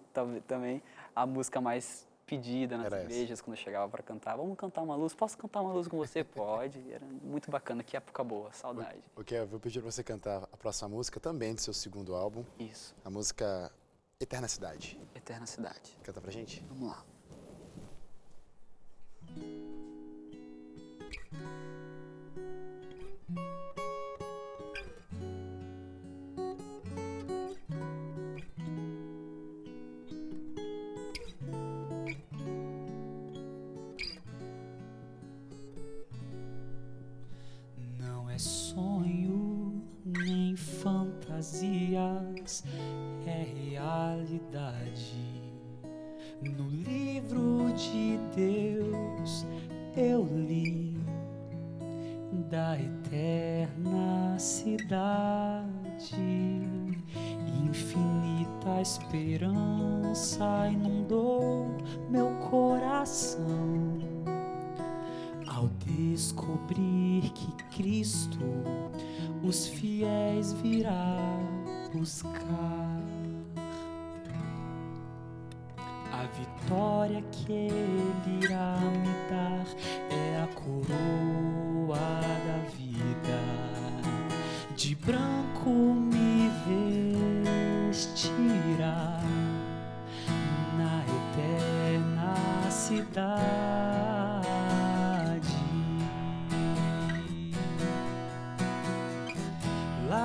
também 0.47 0.81
a 1.15 1.25
música 1.25 1.59
mais 1.59 2.06
pedida 2.27 2.77
nas 2.77 2.85
Era 2.87 2.97
essa. 2.97 3.05
igrejas 3.05 3.41
quando 3.41 3.55
eu 3.57 3.63
chegava 3.63 3.89
para 3.89 4.03
cantar. 4.03 4.35
Vamos 4.35 4.55
cantar 4.57 4.81
uma 4.83 4.95
luz? 4.95 5.15
Posso 5.15 5.37
cantar 5.37 5.61
uma 5.61 5.73
luz 5.73 5.87
com 5.87 5.97
você? 5.97 6.23
Pode. 6.23 6.79
Era 6.91 7.05
muito 7.23 7.49
bacana. 7.49 7.81
Que 7.83 7.97
época 7.97 8.23
boa, 8.23 8.51
saudade. 8.51 8.99
O 9.15 9.23
que 9.23 9.33
eu 9.33 9.47
vou 9.47 9.59
pedir 9.59 9.81
pra 9.81 9.89
você 9.89 10.03
cantar 10.03 10.43
a 10.51 10.57
próxima 10.57 10.89
música 10.89 11.19
também 11.19 11.55
do 11.55 11.61
seu 11.61 11.73
segundo 11.73 12.13
álbum, 12.13 12.43
Isso. 12.59 12.93
a 13.03 13.09
música 13.09 13.71
Eterna 14.19 14.47
Cidade. 14.47 14.99
Eterna 15.15 15.45
cidade. 15.45 15.97
Canta 16.03 16.19
pra 16.21 16.29
gente? 16.31 16.63
Vamos 16.69 16.89
lá. 16.89 17.03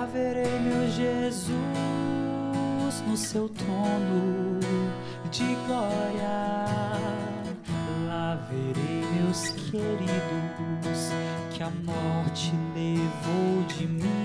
Verei 0.06 0.58
meu 0.60 0.88
Jesus 0.90 1.52
no 3.06 3.16
seu 3.16 3.48
trono 3.48 4.58
de 5.30 5.54
glória. 5.66 6.96
Lá 8.06 8.34
verei 8.50 9.04
meus 9.14 9.50
queridos 9.50 11.10
que 11.52 11.62
a 11.62 11.70
morte 11.70 12.52
levou 12.74 13.62
de 13.68 13.86
mim. 13.86 14.21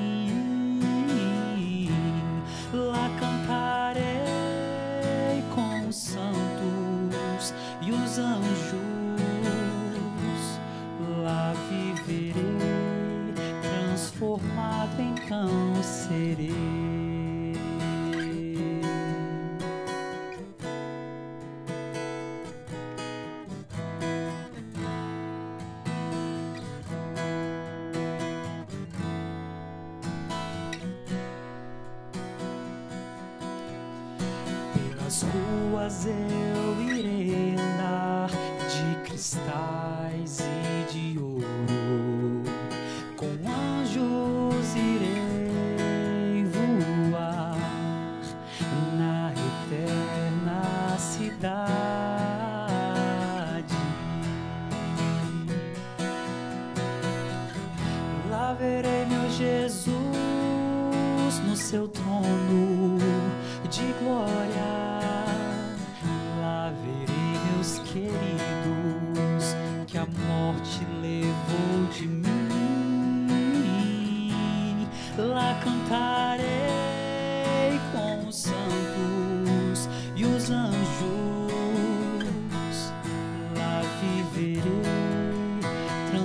Serei. 15.87 16.86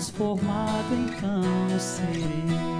Transformado 0.02 0.94
então 0.94 1.78
serei. 1.78 2.71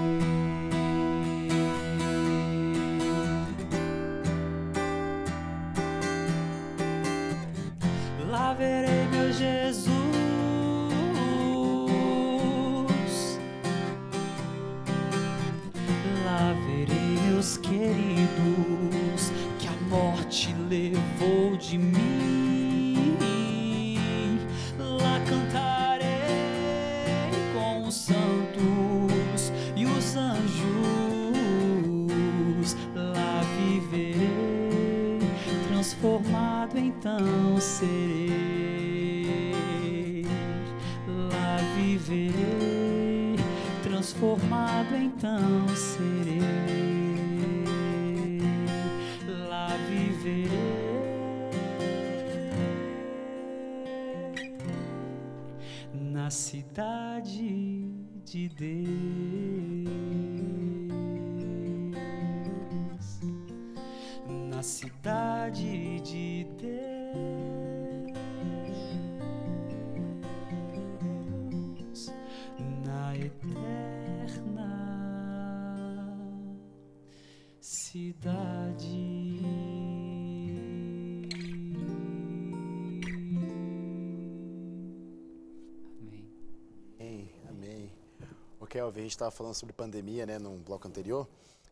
Estava 89.13 89.31
falando 89.31 89.53
sobre 89.55 89.73
pandemia, 89.73 90.25
né, 90.25 90.39
num 90.39 90.57
bloco 90.57 90.87
anterior, 90.87 91.27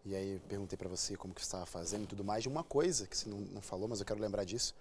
e 0.05 0.15
aí 0.15 0.41
perguntei 0.47 0.77
para 0.77 0.89
você 0.89 1.15
como 1.15 1.33
que 1.33 1.41
você 1.41 1.47
estava 1.47 1.65
fazendo 1.65 2.03
e 2.03 2.07
tudo 2.07 2.23
mais. 2.23 2.45
E 2.45 2.47
uma 2.47 2.63
coisa 2.63 3.05
que 3.05 3.17
você 3.17 3.29
não, 3.29 3.37
não 3.37 3.61
falou, 3.61 3.87
mas 3.87 3.99
eu 3.99 4.05
quero 4.05 4.19
lembrar 4.19 4.43
disso, 4.43 4.73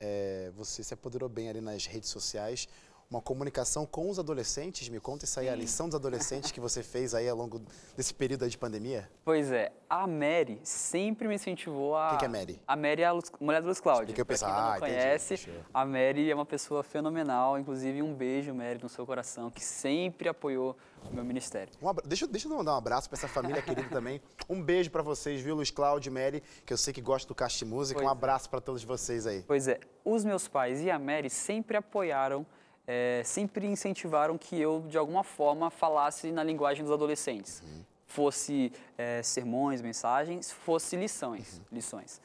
é, 0.00 0.50
você 0.56 0.82
se 0.82 0.92
apoderou 0.92 1.28
bem 1.28 1.48
ali 1.48 1.60
nas 1.60 1.86
redes 1.86 2.10
sociais, 2.10 2.68
uma 3.14 3.22
comunicação 3.22 3.86
com 3.86 4.10
os 4.10 4.18
adolescentes. 4.18 4.88
Me 4.88 4.98
conta 5.00 5.24
isso 5.24 5.38
aí, 5.38 5.48
a 5.48 5.54
lição 5.54 5.86
dos 5.88 5.94
adolescentes 5.94 6.50
que 6.50 6.60
você 6.60 6.82
fez 6.82 7.14
aí 7.14 7.28
ao 7.28 7.36
longo 7.36 7.60
desse 7.96 8.12
período 8.12 8.48
de 8.48 8.58
pandemia. 8.58 9.08
Pois 9.24 9.50
é, 9.52 9.72
a 9.88 10.06
Mary 10.06 10.60
sempre 10.64 11.28
me 11.28 11.34
incentivou 11.36 11.96
a. 11.96 12.10
Quem 12.10 12.18
que 12.18 12.24
é 12.24 12.28
Mary? 12.28 12.60
A 12.66 12.76
Mary 12.76 13.02
é 13.02 13.06
a 13.06 13.12
Luz- 13.12 13.30
mulher 13.40 13.60
do 13.60 13.66
Luiz 13.66 13.80
Cláudio. 13.80 14.06
Pra 14.06 14.14
quem 14.16 14.24
pessoal. 14.24 14.50
ainda 14.50 14.62
Ah, 14.62 14.70
não 14.70 14.76
entendi. 14.78 14.92
conhece, 14.92 15.36
Show. 15.36 15.54
a 15.72 15.84
Mary 15.86 16.30
é 16.30 16.34
uma 16.34 16.44
pessoa 16.46 16.82
fenomenal. 16.82 17.58
Inclusive, 17.58 18.02
um 18.02 18.12
beijo, 18.14 18.52
Mary, 18.54 18.80
no 18.82 18.88
seu 18.88 19.06
coração, 19.06 19.50
que 19.50 19.62
sempre 19.64 20.28
apoiou 20.28 20.76
o 21.10 21.14
meu 21.14 21.24
ministério. 21.24 21.72
Um 21.80 21.88
abra- 21.88 22.04
deixa, 22.06 22.24
eu- 22.24 22.28
deixa 22.28 22.48
eu 22.48 22.56
mandar 22.56 22.74
um 22.74 22.78
abraço 22.78 23.08
para 23.08 23.18
essa 23.18 23.28
família 23.28 23.62
querida 23.62 23.88
também. 23.90 24.20
Um 24.48 24.60
beijo 24.62 24.90
para 24.90 25.02
vocês, 25.02 25.40
viu, 25.40 25.54
Luiz 25.54 25.70
Cláudio 25.70 26.10
e 26.10 26.12
Mary, 26.12 26.42
que 26.66 26.72
eu 26.72 26.76
sei 26.76 26.92
que 26.92 27.00
gosta 27.00 27.32
do 27.32 27.34
de 27.48 27.64
Música. 27.64 27.98
Pois 28.00 28.06
um 28.06 28.08
é. 28.08 28.12
abraço 28.12 28.50
para 28.50 28.60
todos 28.60 28.82
vocês 28.82 29.26
aí. 29.26 29.42
Pois 29.46 29.68
é, 29.68 29.78
os 30.04 30.24
meus 30.24 30.48
pais 30.48 30.80
e 30.82 30.90
a 30.90 30.98
Mary 30.98 31.28
sempre 31.30 31.76
apoiaram, 31.76 32.44
eh, 32.86 33.22
sempre 33.24 33.66
incentivaram 33.66 34.36
que 34.36 34.60
eu, 34.60 34.84
de 34.88 34.98
alguma 34.98 35.24
forma, 35.24 35.70
falasse 35.70 36.30
na 36.30 36.42
linguagem 36.42 36.84
dos 36.84 36.92
adolescentes. 36.92 37.62
Fosse 38.06 38.72
eh, 38.98 39.22
sermões, 39.22 39.80
mensagens, 39.80 40.52
fosse 40.52 40.96
lições, 40.96 41.60
lições. 41.72 42.20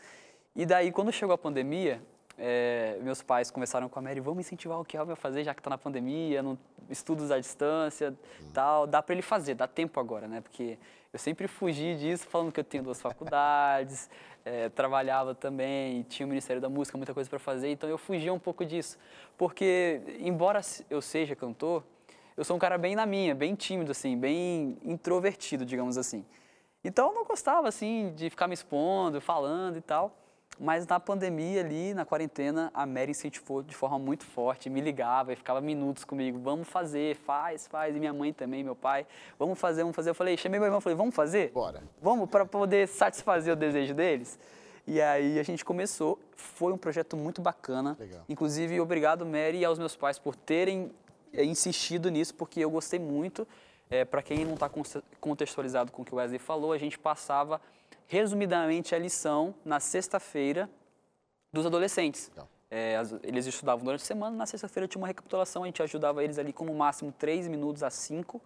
E 0.55 0.65
daí, 0.65 0.91
quando 0.91 1.11
chegou 1.11 1.33
a 1.33 1.37
pandemia, 1.37 2.01
eh, 2.37 2.99
meus 3.01 3.21
pais 3.21 3.49
conversaram 3.49 3.89
com 3.89 3.99
a 3.99 4.01
Mary, 4.01 4.19
vamos 4.19 4.45
incentivar 4.45 4.79
o 4.79 4.85
Kelvin 4.85 5.13
a 5.13 5.15
fazer, 5.15 5.43
já 5.43 5.53
que 5.53 5.59
está 5.59 5.69
na 5.69 5.77
pandemia, 5.77 6.43
estudos 6.89 7.31
à 7.31 7.39
distância, 7.39 8.13
tal, 8.53 8.85
dá 8.85 9.01
para 9.01 9.13
ele 9.13 9.21
fazer, 9.21 9.55
dá 9.55 9.67
tempo 9.67 9.99
agora, 9.99 10.27
né? 10.27 10.41
Porque 10.41 10.77
eu 11.11 11.19
sempre 11.19 11.47
fugi 11.47 11.95
disso, 11.95 12.27
falando 12.27 12.51
que 12.51 12.59
eu 12.59 12.63
tenho 12.63 12.83
duas 12.83 13.01
faculdades, 13.01 14.09
eh, 14.45 14.69
trabalhava 14.69 15.33
também, 15.33 16.03
tinha 16.03 16.25
o 16.25 16.29
Ministério 16.29 16.61
da 16.61 16.69
Música, 16.69 16.97
muita 16.97 17.13
coisa 17.13 17.29
para 17.29 17.39
fazer, 17.39 17.71
então 17.71 17.89
eu 17.89 17.97
fugia 17.97 18.33
um 18.33 18.39
pouco 18.39 18.63
disso. 18.63 18.97
Porque, 19.37 20.01
embora 20.19 20.61
eu 20.89 21.01
seja 21.01 21.35
cantor, 21.35 21.83
eu 22.37 22.43
sou 22.43 22.55
um 22.55 22.59
cara 22.59 22.77
bem 22.77 22.95
na 22.95 23.05
minha, 23.05 23.33
bem 23.33 23.55
tímido, 23.55 23.91
assim, 23.91 24.17
bem 24.17 24.77
introvertido, 24.83 25.65
digamos 25.65 25.97
assim. 25.97 26.23
Então 26.83 27.09
eu 27.09 27.15
não 27.15 27.25
gostava, 27.25 27.67
assim, 27.67 28.13
de 28.15 28.29
ficar 28.29 28.47
me 28.47 28.53
expondo, 28.53 29.19
falando 29.19 29.77
e 29.77 29.81
tal. 29.81 30.15
Mas 30.59 30.85
na 30.85 30.99
pandemia 30.99 31.61
ali, 31.61 31.93
na 31.93 32.03
quarentena, 32.03 32.69
a 32.73 32.85
Mary 32.85 33.11
incentivou 33.11 33.63
de 33.63 33.73
forma 33.73 33.97
muito 33.97 34.25
forte, 34.25 34.69
me 34.69 34.81
ligava 34.81 35.31
e 35.31 35.35
ficava 35.37 35.61
minutos 35.61 36.03
comigo, 36.03 36.37
vamos 36.37 36.67
fazer, 36.67 37.15
faz, 37.15 37.65
faz. 37.65 37.95
E 37.95 37.99
minha 37.99 38.11
mãe 38.11 38.33
também, 38.33 38.61
meu 38.61 38.75
pai, 38.75 39.07
vamos 39.37 39.57
fazer, 39.57 39.83
vamos 39.83 39.95
fazer. 39.95 40.09
Eu 40.09 40.15
falei, 40.15 40.35
chamei 40.35 40.59
meu 40.59 40.67
irmão, 40.67 40.81
falei, 40.81 40.97
vamos 40.97 41.15
fazer? 41.15 41.51
Bora. 41.51 41.81
Vamos, 42.01 42.29
para 42.29 42.45
poder 42.45 42.89
satisfazer 42.89 43.53
o 43.53 43.55
desejo 43.55 43.93
deles. 43.93 44.37
E 44.85 44.99
aí 44.99 45.39
a 45.39 45.43
gente 45.43 45.63
começou, 45.63 46.19
foi 46.35 46.73
um 46.73 46.77
projeto 46.77 47.15
muito 47.15 47.41
bacana. 47.41 47.95
Legal. 47.97 48.25
Inclusive, 48.27 48.81
obrigado, 48.81 49.25
Mary, 49.25 49.59
e 49.59 49.65
aos 49.65 49.79
meus 49.79 49.95
pais 49.95 50.19
por 50.19 50.35
terem 50.35 50.91
eh, 51.31 51.45
insistido 51.45 52.09
nisso, 52.09 52.35
porque 52.35 52.59
eu 52.59 52.69
gostei 52.69 52.99
muito. 52.99 53.47
É, 53.89 54.03
Para 54.03 54.21
quem 54.21 54.43
não 54.43 54.55
está 54.55 54.69
contextualizado 55.21 55.91
com 55.91 56.01
o 56.01 56.05
que 56.05 56.13
o 56.13 56.17
Wesley 56.17 56.37
falou, 56.37 56.73
a 56.73 56.77
gente 56.77 56.99
passava 56.99 57.61
resumidamente 58.07 58.95
a 58.95 58.99
lição 58.99 59.53
na 59.63 59.79
sexta-feira 59.79 60.69
dos 61.51 61.65
adolescentes. 61.65 62.31
É, 62.71 63.01
eles 63.23 63.47
estudavam 63.47 63.83
durante 63.83 64.01
a 64.01 64.05
semana, 64.05 64.35
na 64.35 64.45
sexta-feira 64.45 64.87
tinha 64.87 65.01
uma 65.01 65.07
recapitulação, 65.07 65.63
a 65.63 65.65
gente 65.65 65.81
ajudava 65.81 66.23
eles 66.23 66.37
ali 66.37 66.53
com 66.53 66.65
no 66.65 66.73
máximo 66.73 67.11
três 67.11 67.47
minutos 67.47 67.81
a 67.81 67.89
cinco, 67.89 68.39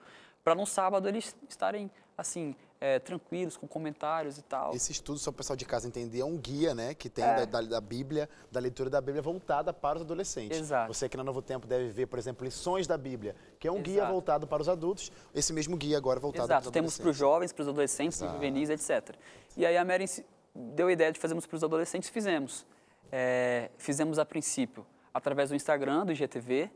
para 0.43 0.55
no 0.55 0.65
sábado 0.65 1.07
eles 1.07 1.35
estarem 1.49 1.91
assim 2.17 2.55
é, 2.85 2.99
tranquilos 2.99 3.55
com 3.55 3.65
comentários 3.65 4.37
e 4.37 4.41
tal. 4.41 4.75
Esse 4.75 4.91
estudo, 4.91 5.17
só 5.17 5.31
para 5.31 5.35
o 5.35 5.37
pessoal 5.37 5.55
de 5.55 5.63
casa 5.63 5.87
entender, 5.87 6.19
é 6.19 6.25
um 6.25 6.35
guia, 6.37 6.75
né, 6.75 6.93
que 6.93 7.09
tem 7.09 7.23
É. 7.23 7.45
da, 7.45 7.61
da- 7.61 7.67
da 7.69 7.79
Bíblia, 7.81 8.29
da 8.51 8.59
leitura 8.59 8.89
da 8.89 8.99
Bíblia 8.99 9.21
voltada 9.21 9.71
para 9.71 9.95
os 9.99 10.01
adolescentes. 10.01 10.59
Exato. 10.59 10.93
Você 10.93 11.05
aqui 11.05 11.15
na 11.15 11.23
Novo 11.23 11.41
Tempo 11.41 11.65
deve 11.65 11.87
ver, 11.87 12.07
por 12.07 12.19
exemplo, 12.19 12.43
lições 12.43 12.85
da 12.85 12.97
Bíblia, 12.97 13.37
que 13.57 13.65
é 13.69 13.71
um 13.71 13.81
guia 13.81 13.99
Exato. 13.99 14.11
voltado 14.11 14.45
para 14.47 14.61
os 14.61 14.67
adultos. 14.67 15.13
Esse 15.33 15.53
mesmo 15.53 15.77
guia 15.77 15.95
agora 15.97 16.19
voltado 16.19 16.45
para 16.45 16.57
os 16.57 16.61
Exato, 16.63 16.71
temos 16.73 16.97
para 16.97 17.09
os 17.09 17.15
adolescentes. 17.15 17.19
jovens, 17.19 17.53
para 17.53 17.61
os 17.61 17.67
adolescentes, 17.69 18.17
para 18.17 18.25
os 18.25 18.31
Exato. 18.33 18.45
juvenis, 18.45 18.69
etc. 18.69 19.15
E 19.55 19.65
aí 19.65 19.77
a 19.77 19.85
Mary 19.85 20.05
deu 20.53 20.87
a 20.87 20.91
ideia 20.91 21.09
de 21.13 21.19
fazermos 21.21 21.45
para 21.45 21.55
os 21.55 21.63
adolescentes, 21.63 22.09
fizemos. 22.09 22.65
É, 23.11 23.69
fizemos 23.77 24.19
a 24.19 24.25
princípio 24.25 24.85
através 25.13 25.49
do 25.51 25.55
Instagram, 25.55 26.05
do 26.05 26.11
IGTV, 26.11 26.69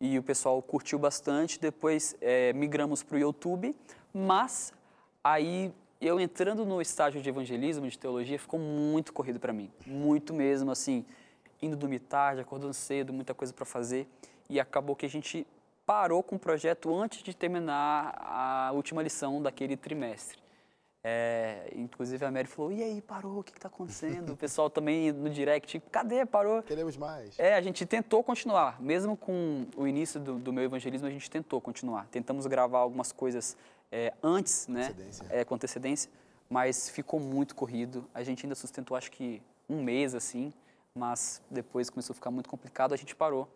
e 0.00 0.18
o 0.18 0.22
pessoal 0.22 0.60
curtiu 0.60 0.98
bastante. 0.98 1.58
Depois 1.58 2.14
é, 2.20 2.52
migramos 2.52 3.02
para 3.02 3.16
o 3.16 3.18
YouTube, 3.18 3.74
mas 4.12 4.72
aí 5.22 5.72
eu 6.00 6.18
entrando 6.18 6.64
no 6.64 6.80
estágio 6.80 7.20
de 7.20 7.28
evangelismo, 7.28 7.88
de 7.88 7.98
teologia, 7.98 8.38
ficou 8.38 8.58
muito 8.58 9.12
corrido 9.12 9.38
para 9.38 9.52
mim, 9.52 9.70
muito 9.86 10.32
mesmo, 10.32 10.70
assim, 10.70 11.04
indo 11.60 11.76
dormir 11.76 12.00
tarde, 12.00 12.40
acordando 12.40 12.72
cedo, 12.72 13.12
muita 13.12 13.34
coisa 13.34 13.52
para 13.52 13.66
fazer, 13.66 14.08
e 14.48 14.58
acabou 14.58 14.96
que 14.96 15.04
a 15.04 15.08
gente 15.08 15.46
parou 15.84 16.22
com 16.22 16.36
o 16.36 16.38
projeto 16.38 16.94
antes 16.94 17.22
de 17.22 17.34
terminar 17.34 18.16
a 18.18 18.70
última 18.72 19.02
lição 19.02 19.42
daquele 19.42 19.76
trimestre. 19.76 20.38
É, 21.02 21.72
inclusive 21.74 22.22
a 22.26 22.30
Mary 22.30 22.46
falou, 22.46 22.70
e 22.70 22.82
aí, 22.82 23.00
parou, 23.00 23.40
o 23.40 23.42
que 23.42 23.52
está 23.52 23.68
acontecendo? 23.68 24.34
O 24.34 24.36
pessoal 24.36 24.68
também 24.68 25.10
no 25.12 25.30
direct, 25.30 25.80
cadê, 25.90 26.26
parou? 26.26 26.62
Queremos 26.62 26.96
mais. 26.96 27.38
É, 27.38 27.54
a 27.54 27.60
gente 27.60 27.86
tentou 27.86 28.22
continuar, 28.22 28.80
mesmo 28.80 29.16
com 29.16 29.66
o 29.76 29.86
início 29.86 30.20
do, 30.20 30.38
do 30.38 30.52
meu 30.52 30.62
evangelismo, 30.64 31.08
a 31.08 31.10
gente 31.10 31.30
tentou 31.30 31.60
continuar. 31.60 32.06
Tentamos 32.08 32.46
gravar 32.46 32.80
algumas 32.80 33.12
coisas 33.12 33.56
é, 33.90 34.12
antes, 34.22 34.66
né? 34.68 34.84
Antecedência. 34.86 35.26
É, 35.30 35.44
com 35.44 35.54
antecedência, 35.54 36.10
mas 36.48 36.88
ficou 36.88 37.18
muito 37.20 37.54
corrido. 37.54 38.04
A 38.14 38.22
gente 38.22 38.44
ainda 38.46 38.54
sustentou, 38.54 38.96
acho 38.96 39.10
que 39.10 39.42
um 39.68 39.82
mês 39.82 40.14
assim, 40.14 40.52
mas 40.94 41.40
depois 41.50 41.88
começou 41.90 42.12
a 42.12 42.16
ficar 42.16 42.30
muito 42.30 42.48
complicado, 42.48 42.92
a 42.92 42.96
gente 42.96 43.14
parou. 43.14 43.48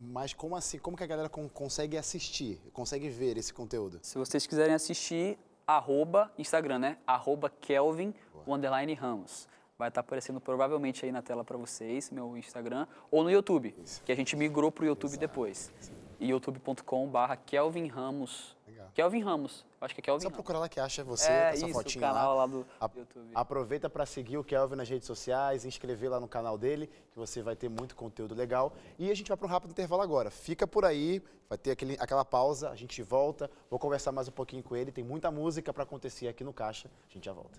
Mas 0.00 0.32
como 0.32 0.56
assim? 0.56 0.78
Como 0.78 0.96
que 0.96 1.04
a 1.04 1.06
galera 1.06 1.28
con- 1.28 1.48
consegue 1.48 1.96
assistir, 1.96 2.58
consegue 2.72 3.08
ver 3.10 3.36
esse 3.36 3.52
conteúdo? 3.52 4.00
Se 4.02 4.16
vocês 4.16 4.46
quiserem 4.46 4.74
assistir, 4.74 5.38
arroba 5.66 6.32
Instagram, 6.38 6.78
né? 6.78 6.98
Arroba 7.06 7.50
Kelvin 7.50 8.14
underline 8.46 8.94
Ramos. 8.94 9.46
Vai 9.78 9.88
estar 9.88 10.00
aparecendo 10.00 10.40
provavelmente 10.40 11.04
aí 11.04 11.12
na 11.12 11.22
tela 11.22 11.44
para 11.44 11.56
vocês, 11.56 12.10
meu 12.10 12.36
Instagram, 12.36 12.86
ou 13.10 13.22
no 13.22 13.30
YouTube, 13.30 13.74
que 14.04 14.10
a 14.12 14.14
gente 14.14 14.36
migrou 14.36 14.72
para 14.72 14.84
o 14.84 14.86
YouTube 14.86 15.16
depois. 15.16 15.70
youtube.com 16.18 17.06
barra 17.08 17.36
Kelvin 17.36 17.86
Ramos. 17.86 18.56
Kelvin 18.94 19.22
Ramos. 19.22 19.64
Acho 19.80 19.94
que 19.94 20.00
é 20.00 20.02
Kelvin 20.04 20.20
Só 20.22 20.28
Ramos. 20.28 20.36
procurar 20.36 20.58
lá 20.58 20.68
que 20.68 20.78
acha 20.80 21.02
você, 21.02 21.30
É, 21.30 21.48
essa 21.50 21.56
isso, 21.56 21.66
o 21.66 21.72
fotinha 21.72 22.08
canal 22.08 22.36
lá. 22.36 22.44
lá 22.44 22.46
do 22.46 22.66
A- 22.80 22.90
YouTube. 22.94 23.30
Aproveita 23.34 23.88
para 23.88 24.04
seguir 24.04 24.36
o 24.38 24.44
Kelvin 24.44 24.76
nas 24.76 24.88
redes 24.88 25.06
sociais, 25.06 25.64
inscrever 25.64 26.10
lá 26.10 26.20
no 26.20 26.28
canal 26.28 26.58
dele, 26.58 26.86
que 27.10 27.18
você 27.18 27.42
vai 27.42 27.56
ter 27.56 27.68
muito 27.68 27.96
conteúdo 27.96 28.34
legal. 28.34 28.72
E 28.98 29.10
a 29.10 29.14
gente 29.14 29.28
vai 29.28 29.36
para 29.36 29.46
um 29.46 29.50
rápido 29.50 29.70
intervalo 29.70 30.02
agora. 30.02 30.30
Fica 30.30 30.66
por 30.66 30.84
aí, 30.84 31.22
vai 31.48 31.56
ter 31.58 31.70
aquele, 31.70 31.96
aquela 31.98 32.24
pausa, 32.24 32.70
a 32.70 32.76
gente 32.76 33.02
volta. 33.02 33.50
Vou 33.70 33.78
conversar 33.78 34.12
mais 34.12 34.28
um 34.28 34.32
pouquinho 34.32 34.62
com 34.62 34.76
ele. 34.76 34.92
Tem 34.92 35.04
muita 35.04 35.30
música 35.30 35.72
para 35.72 35.84
acontecer 35.84 36.28
aqui 36.28 36.44
no 36.44 36.52
Caixa. 36.52 36.90
A 37.08 37.12
gente 37.12 37.24
já 37.24 37.32
volta. 37.32 37.58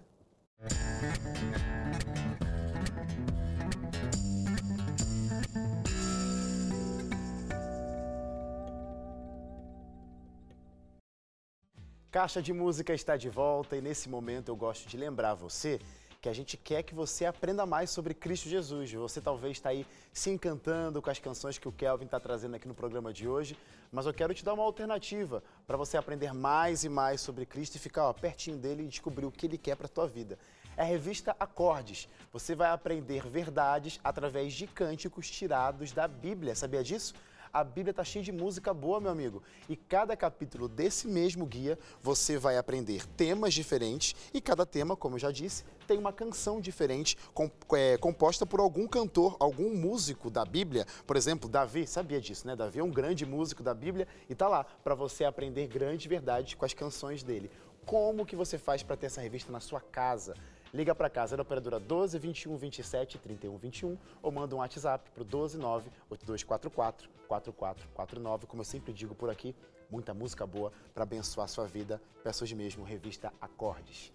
Caixa 12.11 12.41
de 12.41 12.51
Música 12.51 12.93
está 12.93 13.15
de 13.15 13.29
volta 13.29 13.77
e 13.77 13.81
nesse 13.81 14.09
momento 14.09 14.49
eu 14.49 14.55
gosto 14.57 14.85
de 14.85 14.97
lembrar 14.97 15.33
você 15.33 15.79
que 16.19 16.27
a 16.27 16.33
gente 16.33 16.57
quer 16.57 16.83
que 16.83 16.93
você 16.93 17.23
aprenda 17.23 17.65
mais 17.65 17.89
sobre 17.89 18.13
Cristo 18.13 18.49
Jesus. 18.49 18.91
Você 18.91 19.21
talvez 19.21 19.53
está 19.53 19.69
aí 19.69 19.87
se 20.11 20.29
encantando 20.29 21.01
com 21.01 21.09
as 21.09 21.19
canções 21.19 21.57
que 21.57 21.69
o 21.69 21.71
Kelvin 21.71 22.03
está 22.03 22.19
trazendo 22.19 22.57
aqui 22.57 22.67
no 22.67 22.75
programa 22.75 23.13
de 23.13 23.29
hoje, 23.29 23.57
mas 23.93 24.05
eu 24.05 24.13
quero 24.13 24.33
te 24.33 24.43
dar 24.43 24.53
uma 24.53 24.63
alternativa 24.63 25.41
para 25.65 25.77
você 25.77 25.95
aprender 25.95 26.33
mais 26.33 26.83
e 26.83 26.89
mais 26.89 27.21
sobre 27.21 27.45
Cristo 27.45 27.75
e 27.75 27.79
ficar 27.79 28.09
ó, 28.09 28.11
pertinho 28.11 28.57
dele 28.57 28.83
e 28.83 28.87
descobrir 28.87 29.25
o 29.25 29.31
que 29.31 29.45
ele 29.45 29.57
quer 29.57 29.77
para 29.77 29.85
a 29.85 29.89
tua 29.89 30.05
vida. 30.05 30.37
É 30.75 30.81
a 30.81 30.85
revista 30.85 31.33
Acordes. 31.39 32.09
Você 32.33 32.53
vai 32.53 32.71
aprender 32.71 33.25
verdades 33.25 34.01
através 34.03 34.51
de 34.51 34.67
cânticos 34.67 35.29
tirados 35.29 35.93
da 35.93 36.09
Bíblia. 36.09 36.55
Sabia 36.55 36.83
disso? 36.83 37.13
A 37.53 37.65
Bíblia 37.65 37.91
está 37.91 38.03
cheia 38.03 38.23
de 38.23 38.31
música 38.31 38.73
boa, 38.73 39.01
meu 39.01 39.11
amigo. 39.11 39.43
E 39.67 39.75
cada 39.75 40.15
capítulo 40.15 40.69
desse 40.69 41.05
mesmo 41.05 41.45
guia 41.45 41.77
você 42.01 42.37
vai 42.37 42.57
aprender 42.57 43.05
temas 43.05 43.53
diferentes 43.53 44.15
e 44.33 44.39
cada 44.39 44.65
tema, 44.65 44.95
como 44.95 45.15
eu 45.15 45.19
já 45.19 45.31
disse, 45.31 45.65
tem 45.85 45.97
uma 45.97 46.13
canção 46.13 46.61
diferente 46.61 47.17
com- 47.33 47.51
é, 47.73 47.97
composta 47.97 48.45
por 48.45 48.61
algum 48.61 48.87
cantor, 48.87 49.35
algum 49.37 49.75
músico 49.75 50.29
da 50.29 50.45
Bíblia. 50.45 50.85
Por 51.05 51.17
exemplo, 51.17 51.49
Davi, 51.49 51.85
sabia 51.85 52.21
disso, 52.21 52.47
né? 52.47 52.55
Davi 52.55 52.79
é 52.79 52.83
um 52.83 52.89
grande 52.91 53.25
músico 53.25 53.61
da 53.61 53.73
Bíblia 53.73 54.07
e 54.29 54.35
tá 54.35 54.47
lá 54.47 54.63
para 54.63 54.95
você 54.95 55.25
aprender 55.25 55.67
grandes 55.67 56.05
verdades 56.05 56.53
com 56.53 56.63
as 56.63 56.73
canções 56.73 57.21
dele. 57.21 57.51
Como 57.85 58.25
que 58.25 58.35
você 58.35 58.57
faz 58.57 58.81
para 58.81 58.95
ter 58.95 59.07
essa 59.07 59.19
revista 59.19 59.51
na 59.51 59.59
sua 59.59 59.81
casa? 59.81 60.35
Liga 60.73 60.95
para 60.95 61.09
casa 61.09 61.35
da 61.35 61.43
operadora 61.43 61.79
12 61.79 62.17
21 62.17 62.55
27 62.55 63.17
31 63.17 63.57
21 63.57 63.97
ou 64.21 64.31
manda 64.31 64.55
um 64.55 64.59
WhatsApp 64.59 65.09
para 65.11 65.21
o 65.21 65.25
12 65.25 65.57
9 65.57 65.89
8244 66.09 67.09
4449. 67.27 68.47
Como 68.47 68.61
eu 68.61 68.65
sempre 68.65 68.93
digo 68.93 69.13
por 69.13 69.29
aqui, 69.29 69.53
muita 69.89 70.13
música 70.13 70.45
boa 70.47 70.71
para 70.93 71.03
abençoar 71.03 71.45
a 71.45 71.47
sua 71.47 71.65
vida. 71.67 72.01
Peço 72.23 72.43
hoje 72.45 72.55
mesmo 72.55 72.85
revista 72.85 73.33
Acordes. 73.41 74.13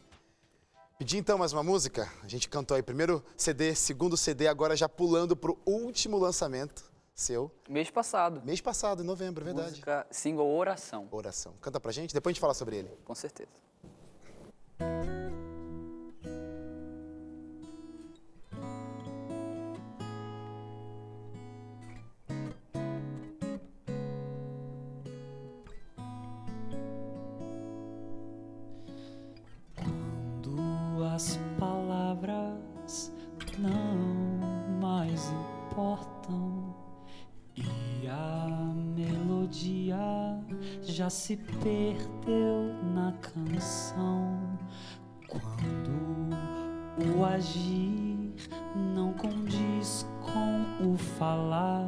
Pedir 0.98 1.18
então 1.18 1.36
mais 1.36 1.52
uma 1.52 1.62
música? 1.62 2.10
A 2.22 2.28
gente 2.28 2.48
cantou 2.48 2.74
aí 2.74 2.82
primeiro 2.82 3.22
CD, 3.36 3.74
segundo 3.74 4.16
CD, 4.16 4.48
agora 4.48 4.74
já 4.74 4.88
pulando 4.88 5.36
pro 5.36 5.58
último 5.66 6.16
lançamento 6.16 6.90
seu. 7.14 7.50
Mês 7.68 7.90
passado. 7.90 8.40
Mês 8.46 8.62
passado, 8.62 9.02
em 9.02 9.06
novembro, 9.06 9.44
verdade. 9.44 9.72
Música 9.72 10.06
single 10.10 10.48
Oração, 10.56 11.06
Oração. 11.10 11.52
Canta 11.60 11.78
pra 11.78 11.92
gente, 11.92 12.14
depois 12.14 12.30
a 12.30 12.34
gente 12.34 12.40
fala 12.40 12.54
sobre 12.54 12.76
ele. 12.76 12.90
com 13.04 13.14
certeza. 13.14 13.50
Se 41.26 41.36
perdeu 41.36 42.72
na 42.94 43.10
canção. 43.14 44.56
Quando 45.26 46.30
o 47.16 47.24
agir 47.24 48.32
não 48.94 49.12
condiz 49.14 50.06
com 50.20 50.92
o 50.92 50.96
falar. 50.96 51.84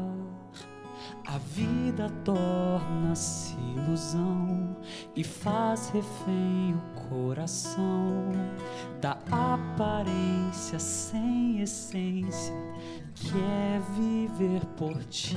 A 1.24 1.38
vida 1.38 2.10
torna-se 2.24 3.54
ilusão 3.76 4.76
e 5.14 5.22
faz 5.22 5.90
refém 5.90 6.74
o 6.74 7.08
coração 7.08 8.32
da 9.00 9.18
aparência 9.30 10.80
sem 10.80 11.60
essência 11.60 12.54
que 13.14 13.38
é 13.38 13.80
viver 13.94 14.66
por 14.76 15.04
ti. 15.04 15.36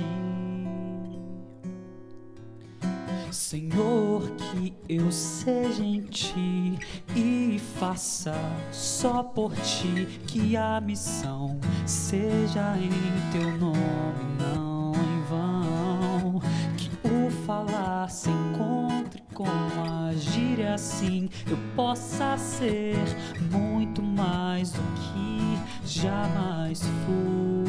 Senhor, 3.32 4.30
que 4.32 4.74
eu 4.90 5.12
seja 5.12 5.84
em 5.84 6.02
ti 6.02 6.78
e 7.16 7.60
faça 7.80 8.34
só 8.72 9.24
por 9.24 9.54
ti 9.56 10.20
que 10.28 10.58
a 10.58 10.82
missão 10.82 11.58
seja 11.86 12.78
em 12.78 13.32
teu 13.32 13.52
nome, 13.58 14.36
não 14.38 14.92
em 14.94 15.22
vão. 15.30 16.42
Que 16.78 16.90
o 17.08 17.32
falar 17.46 18.10
se 18.10 18.30
encontre 18.30 19.24
com 19.34 19.46
agir 20.10 20.60
e 20.60 20.68
assim 20.68 21.30
eu 21.50 21.58
possa 21.76 22.38
ser 22.38 22.98
muito 23.50 24.04
mais 24.04 24.72
do 24.72 24.82
que 24.82 25.90
jamais 26.00 26.82
fui 26.82 27.61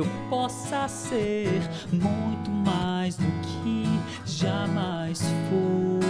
eu 0.00 0.06
possa 0.30 0.88
ser 0.88 1.60
muito 1.92 2.50
mais 2.50 3.16
do 3.16 3.26
que 3.42 3.84
jamais 4.24 5.20
fui. 5.20 6.00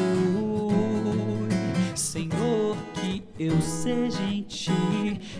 Senhor, 1.96 2.76
que 2.94 3.24
eu 3.36 3.60
seja 3.60 4.22
em 4.22 4.42
ti 4.42 4.70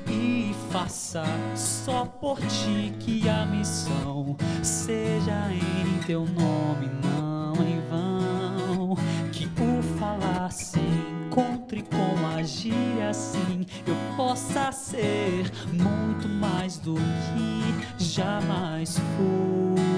e 0.09 0.53
faça 0.73 1.23
só 1.55 2.05
por 2.05 2.41
ti 2.41 2.93
que 2.99 3.29
a 3.29 3.47
missão 3.47 4.37
seja 4.65 5.53
em 5.53 6.03
teu 6.05 6.21
nome, 6.27 6.91
não 7.05 7.55
em 7.55 7.81
vão. 7.89 8.97
Que 9.31 9.47
o 9.47 9.83
falar 9.99 10.51
se 10.51 10.81
encontre 10.81 11.83
com 11.83 12.27
agir 12.37 13.01
assim 13.09 13.65
eu 13.87 13.95
possa 14.17 14.73
ser 14.73 15.51
muito 15.73 16.29
mais 16.29 16.79
do 16.79 16.95
que 16.95 17.90
jamais 18.21 18.85
fui 18.85 19.90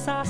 possa 0.00 0.24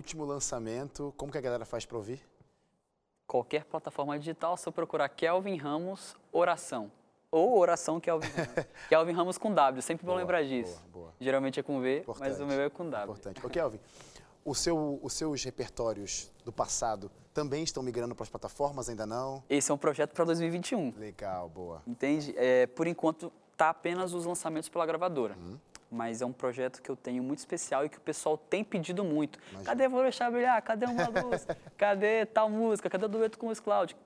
Último 0.00 0.24
lançamento, 0.24 1.12
como 1.14 1.30
que 1.30 1.36
a 1.36 1.42
galera 1.42 1.66
faz 1.66 1.84
pra 1.84 1.98
ouvir? 1.98 2.26
Qualquer 3.26 3.66
plataforma 3.66 4.18
digital, 4.18 4.56
se 4.56 4.66
eu 4.66 4.72
procurar 4.72 5.06
Kelvin 5.10 5.58
Ramos 5.58 6.16
Oração. 6.32 6.90
Ou 7.30 7.58
Oração 7.58 8.00
Kelvin 8.00 8.28
Ramos. 8.28 8.66
Kelvin 8.88 9.12
Ramos 9.12 9.36
com 9.36 9.52
W, 9.52 9.82
sempre 9.82 10.06
vou 10.06 10.14
Boa, 10.14 10.22
lembrar 10.22 10.42
disso. 10.42 10.80
boa, 10.90 11.04
boa. 11.04 11.14
Geralmente 11.20 11.60
é 11.60 11.62
com 11.62 11.82
V, 11.82 12.02
mas 12.06 12.18
Importante. 12.32 12.42
o 12.42 12.46
meu 12.46 12.60
é 12.62 12.70
com 12.70 12.88
W. 12.88 13.10
Importante. 13.12 13.44
Ô, 13.46 13.50
Kelvin, 13.50 13.78
o 14.42 14.54
seu, 14.54 14.98
os 15.02 15.12
seus 15.12 15.44
repertórios 15.44 16.32
do 16.46 16.50
passado 16.50 17.10
também 17.34 17.62
estão 17.62 17.82
migrando 17.82 18.14
para 18.14 18.22
as 18.22 18.30
plataformas, 18.30 18.88
ainda 18.88 19.04
não? 19.04 19.44
Esse 19.50 19.70
é 19.70 19.74
um 19.74 19.78
projeto 19.78 20.14
para 20.14 20.24
2021. 20.24 20.94
Legal, 20.96 21.46
boa. 21.50 21.82
Entende? 21.86 22.32
É, 22.38 22.66
por 22.68 22.86
enquanto, 22.86 23.30
tá 23.54 23.68
apenas 23.68 24.14
os 24.14 24.24
lançamentos 24.24 24.70
pela 24.70 24.86
gravadora. 24.86 25.36
Uhum. 25.36 25.58
Mas 25.90 26.22
é 26.22 26.26
um 26.26 26.32
projeto 26.32 26.80
que 26.80 26.90
eu 26.90 26.96
tenho 26.96 27.22
muito 27.22 27.40
especial 27.40 27.84
e 27.84 27.88
que 27.88 27.98
o 27.98 28.00
pessoal 28.00 28.38
tem 28.38 28.62
pedido 28.62 29.02
muito. 29.02 29.38
Imagina. 29.50 29.64
Cadê 29.64 29.88
Vou 29.88 30.02
Deixar 30.02 30.30
Brilhar? 30.30 30.62
Cadê 30.62 30.86
Uma 30.86 31.08
Luz? 31.08 31.46
Cadê 31.76 32.26
tal 32.26 32.48
música? 32.48 32.88
Cadê 32.88 33.04
o 33.04 33.08
dueto 33.08 33.38
com 33.38 33.48
o 33.48 33.56
Cloud? 33.56 33.96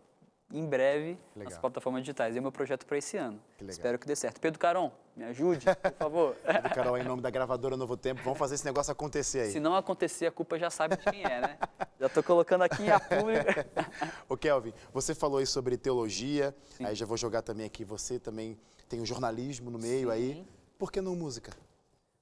Em 0.52 0.64
breve, 0.64 1.18
Legal. 1.34 1.50
nas 1.50 1.58
plataformas 1.58 2.02
digitais. 2.02 2.36
É 2.36 2.38
o 2.38 2.42
meu 2.42 2.52
projeto 2.52 2.86
para 2.86 2.96
esse 2.96 3.16
ano. 3.16 3.40
Que. 3.58 3.64
Espero 3.64 3.98
que 3.98 4.06
dê 4.06 4.14
certo. 4.14 4.40
Pedro 4.40 4.58
Caron, 4.58 4.92
me 5.16 5.24
ajude, 5.24 5.66
por 5.66 5.92
favor. 5.92 6.36
Do 6.62 6.74
Carol, 6.74 6.96
em 6.96 7.02
nome 7.02 7.22
da 7.22 7.30
gravadora 7.30 7.76
Novo 7.76 7.96
Tempo, 7.96 8.22
vamos 8.22 8.38
fazer 8.38 8.54
esse 8.54 8.64
negócio 8.64 8.92
acontecer 8.92 9.40
aí. 9.40 9.50
Se 9.50 9.58
não 9.58 9.74
acontecer, 9.74 10.26
a 10.26 10.30
culpa 10.30 10.58
já 10.58 10.70
sabe 10.70 10.96
de 10.96 11.02
quem 11.10 11.24
é, 11.24 11.40
né? 11.40 11.58
Já 11.98 12.06
estou 12.06 12.22
colocando 12.22 12.62
aqui 12.62 12.88
a 12.90 13.00
pública. 13.00 13.66
Ô 14.28 14.36
Kelvin, 14.36 14.72
você 14.92 15.14
falou 15.14 15.38
aí 15.38 15.46
sobre 15.46 15.76
teologia, 15.76 16.54
aí 16.80 16.94
já 16.94 17.04
vou 17.04 17.16
jogar 17.16 17.42
também 17.42 17.66
aqui, 17.66 17.84
você 17.84 18.18
também 18.18 18.58
tem 18.88 19.00
o 19.00 19.06
jornalismo 19.06 19.70
no 19.70 19.78
meio 19.78 20.10
aí. 20.10 20.34
Sim. 20.34 20.46
Por 20.78 20.92
que 20.92 21.00
não 21.00 21.16
música? 21.16 21.52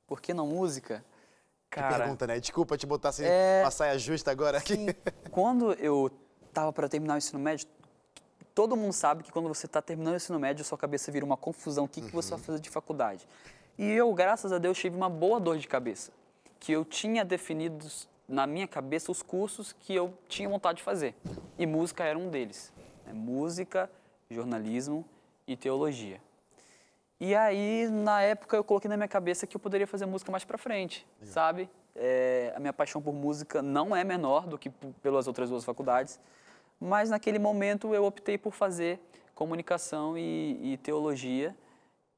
Por 0.07 0.21
que 0.21 0.33
não 0.35 0.47
música? 0.47 1.05
Que 1.71 1.81
Cara, 1.81 1.99
pergunta, 2.01 2.27
né? 2.27 2.39
Desculpa 2.39 2.77
te 2.77 2.87
botar 2.87 3.11
assim, 3.11 3.25
É- 3.25 3.63
uma 3.65 3.71
saia 3.71 3.99
justa 3.99 4.31
agora 4.31 4.59
aqui. 4.59 4.75
Sim. 4.77 4.87
Quando 5.31 5.73
eu 5.75 6.11
estava 6.47 6.73
para 6.73 6.89
terminar 6.89 7.15
o 7.15 7.19
ensino 7.19 7.39
médio, 7.39 7.67
todo 8.55 8.77
mundo 8.77 8.93
sabe 8.93 9.23
que 9.23 9.33
quando 9.33 9.49
você 9.49 9.65
está 9.67 9.81
terminando 9.81 10.13
o 10.15 10.17
ensino 10.17 10.39
médio, 10.39 10.65
sua 10.65 10.77
cabeça 10.77 11.11
vira 11.11 11.25
uma 11.25 11.37
confusão. 11.37 11.85
O 11.85 11.89
que, 11.89 12.03
que 12.03 12.13
você 12.13 12.31
vai 12.31 12.39
fazer 12.41 12.61
de 12.61 12.69
faculdade? 12.69 13.27
E 13.79 13.91
eu, 13.91 14.13
graças 14.13 14.53
a 14.53 14.59
Deus, 14.59 14.77
tive 14.77 14.95
uma 14.97 15.09
boa 15.09 15.41
dor 15.41 15.57
de 15.57 15.67
cabeça. 15.67 16.13
Que 16.61 16.73
eu 16.73 16.85
tinha 16.85 17.25
definido 17.25 17.87
na 18.29 18.47
minha 18.47 18.69
cabeça 18.69 19.11
os 19.11 19.23
cursos 19.23 19.73
que 19.73 19.95
eu 19.95 20.13
tinha 20.29 20.49
vontade 20.49 20.77
de 20.79 20.83
fazer. 20.85 21.15
E 21.59 21.67
música 21.67 22.05
era 22.05 22.19
um 22.19 22.29
deles. 22.29 22.71
né? 23.07 23.13
Música, 23.15 23.91
jornalismo 24.31 25.05
e 25.47 25.57
teologia. 25.57 26.21
E 27.25 27.37
aí, 27.37 27.87
na 27.89 28.21
época, 28.21 28.57
eu 28.57 28.65
coloquei 28.65 28.89
na 28.89 28.97
minha 28.97 29.07
cabeça 29.07 29.47
que 29.47 29.57
eu 29.57 29.61
poderia 29.61 29.87
fazer 29.87 30.07
música 30.07 30.33
mais 30.33 30.45
pra 30.45 30.59
frente, 30.59 31.07
sabe? 31.23 31.71
É, 31.95 32.53
a 32.57 32.59
minha 32.59 32.73
paixão 32.73 33.01
por 33.01 33.15
música 33.15 33.63
não 33.63 33.95
é 33.95 34.03
menor 34.03 34.45
do 34.45 34.59
que 34.59 34.69
pelas 35.01 35.29
outras 35.29 35.49
duas 35.49 35.65
faculdades, 35.65 36.19
mas 36.81 37.11
naquele 37.11 37.39
momento 37.39 37.95
eu 37.95 38.05
optei 38.05 38.37
por 38.37 38.53
fazer 38.53 38.99
comunicação 39.37 40.19
e, 40.19 40.73
e 40.73 40.77
teologia. 40.79 41.55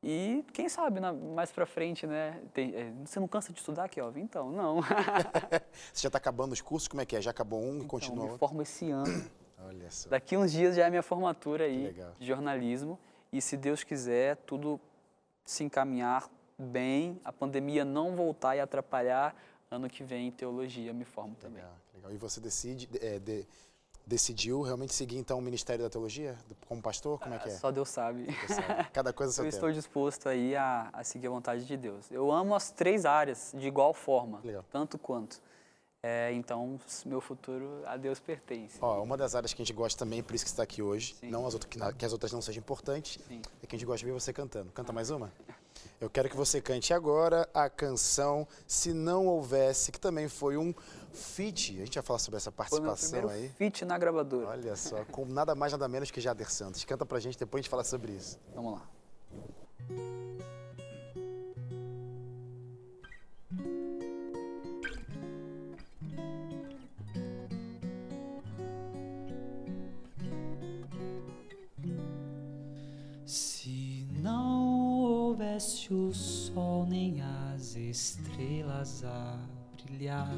E 0.02 0.42
quem 0.54 0.70
sabe 0.70 1.00
na- 1.00 1.12
mais 1.12 1.52
pra 1.52 1.66
frente, 1.66 2.06
né? 2.06 2.40
tem- 2.54 2.74
é, 2.74 2.90
você 3.04 3.20
não 3.20 3.28
cansa 3.28 3.52
de 3.52 3.58
estudar, 3.58 3.90
Kelvin? 3.90 4.22
Então, 4.22 4.50
não. 4.50 4.80
Você 5.92 6.00
já 6.02 6.08
está 6.08 6.16
acabando 6.16 6.52
os 6.52 6.62
cursos? 6.62 6.88
Como 6.88 7.02
é 7.02 7.06
que 7.06 7.14
é? 7.14 7.20
Já 7.20 7.30
acabou 7.30 7.60
um 7.60 7.74
e 7.74 7.76
Então, 7.76 7.88
continua 7.88 8.16
me 8.16 8.22
outro? 8.30 8.38
formo 8.38 8.62
esse 8.62 8.90
ano. 8.90 9.04
Olha 9.66 9.90
só. 9.90 10.08
Daqui 10.08 10.34
uns 10.34 10.50
dias 10.50 10.76
já 10.76 10.86
é 10.86 10.90
minha 10.90 11.02
formatura 11.02 11.64
aí 11.64 11.88
legal. 11.88 12.12
de 12.18 12.26
jornalismo. 12.26 12.98
E 13.30 13.40
se 13.42 13.56
Deus 13.56 13.82
quiser, 13.82 14.36
tudo 14.46 14.78
se 15.44 15.62
encaminhar 15.64 16.28
bem, 16.58 17.20
a 17.24 17.32
pandemia 17.32 17.84
não 17.84 18.14
voltar 18.14 18.56
e 18.56 18.60
atrapalhar, 18.60 19.34
ano 19.70 19.88
que 19.88 20.04
vem 20.04 20.28
em 20.28 20.30
teologia 20.30 20.92
me 20.92 21.04
formo 21.04 21.34
também. 21.36 21.56
Legal, 21.62 21.76
legal. 21.94 22.12
E 22.12 22.16
você 22.16 22.40
decide, 22.40 22.88
é, 23.00 23.18
de- 23.18 23.46
decidiu 24.06 24.60
realmente 24.62 24.94
seguir 24.94 25.16
então 25.18 25.38
o 25.38 25.42
Ministério 25.42 25.82
da 25.82 25.90
Teologia 25.90 26.36
como 26.68 26.80
pastor? 26.82 27.18
Como 27.18 27.34
é 27.34 27.38
que 27.38 27.48
é? 27.48 27.52
Só 27.52 27.70
Deus 27.72 27.88
sabe. 27.88 28.26
Você 28.46 28.54
sabe. 28.54 28.84
Cada 28.92 29.12
coisa 29.12 29.32
seu 29.32 29.44
Eu 29.44 29.50
tempo. 29.50 29.56
estou 29.66 29.72
disposto 29.72 30.28
aí 30.28 30.54
a, 30.54 30.90
a 30.92 31.02
seguir 31.02 31.26
a 31.26 31.30
vontade 31.30 31.64
de 31.64 31.76
Deus. 31.76 32.10
Eu 32.10 32.30
amo 32.30 32.54
as 32.54 32.70
três 32.70 33.04
áreas 33.04 33.52
de 33.56 33.66
igual 33.66 33.92
forma, 33.94 34.40
Legal. 34.44 34.64
tanto 34.70 34.98
quanto. 34.98 35.40
É, 36.06 36.30
então, 36.34 36.78
meu 37.06 37.18
futuro 37.18 37.80
a 37.86 37.96
Deus 37.96 38.20
pertence. 38.20 38.76
Ó, 38.78 39.02
uma 39.02 39.16
das 39.16 39.34
áreas 39.34 39.54
que 39.54 39.62
a 39.62 39.64
gente 39.64 39.74
gosta 39.74 39.98
também, 39.98 40.22
por 40.22 40.34
isso 40.34 40.44
que 40.44 40.50
está 40.50 40.62
aqui 40.62 40.82
hoje, 40.82 41.16
Sim. 41.18 41.30
não 41.30 41.46
as 41.46 41.54
outras, 41.54 41.70
que, 41.70 41.94
que 41.94 42.04
as 42.04 42.12
outras 42.12 42.30
não 42.30 42.42
sejam 42.42 42.60
importantes, 42.60 43.18
Sim. 43.26 43.40
é 43.62 43.66
que 43.66 43.74
a 43.74 43.78
gente 43.78 43.86
gosta 43.86 44.00
de 44.00 44.04
ver 44.04 44.12
você 44.12 44.30
cantando. 44.30 44.70
Canta 44.72 44.92
mais 44.92 45.08
uma? 45.08 45.32
Eu 45.98 46.10
quero 46.10 46.28
que 46.28 46.36
você 46.36 46.60
cante 46.60 46.92
agora 46.92 47.48
a 47.54 47.70
canção 47.70 48.46
Se 48.66 48.92
Não 48.92 49.26
Houvesse, 49.26 49.90
que 49.90 49.98
também 49.98 50.28
foi 50.28 50.58
um 50.58 50.74
feat. 51.10 51.80
A 51.80 51.86
gente 51.86 51.94
vai 51.94 52.02
falar 52.02 52.18
sobre 52.18 52.36
essa 52.36 52.52
Foi 52.52 52.80
meu 52.80 52.90
participação 52.90 53.30
aí. 53.30 53.48
feat 53.56 53.84
na 53.86 53.96
gravadora. 53.96 54.48
Olha 54.48 54.76
só, 54.76 55.02
com 55.06 55.24
nada 55.24 55.54
mais 55.54 55.72
nada 55.72 55.88
menos 55.88 56.10
que 56.10 56.20
Jader 56.20 56.50
Santos. 56.50 56.84
Canta 56.84 57.06
pra 57.06 57.18
gente, 57.18 57.38
depois 57.38 57.60
a 57.60 57.62
gente 57.62 57.70
fala 57.70 57.84
sobre 57.84 58.12
isso. 58.12 58.38
Vamos 58.54 58.74
lá. 58.74 60.53
Houvesse 75.54 75.94
o 75.94 76.12
sol 76.12 76.84
nem 76.84 77.22
as 77.22 77.76
estrelas 77.76 79.04
a 79.04 79.38
brilhar, 79.86 80.34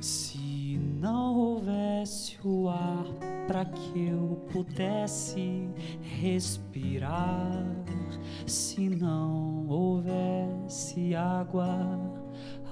se 0.00 0.80
não 0.98 1.36
houvesse 1.36 2.36
o 2.42 2.68
ar 2.68 3.04
para 3.46 3.64
que 3.64 4.08
eu 4.08 4.42
pudesse 4.52 5.68
respirar, 6.00 7.64
se 8.44 8.88
não 8.88 9.68
houvesse 9.68 11.14
água 11.14 11.68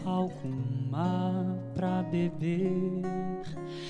alguma 0.05 1.57
para 1.73 2.03
beber, 2.03 3.01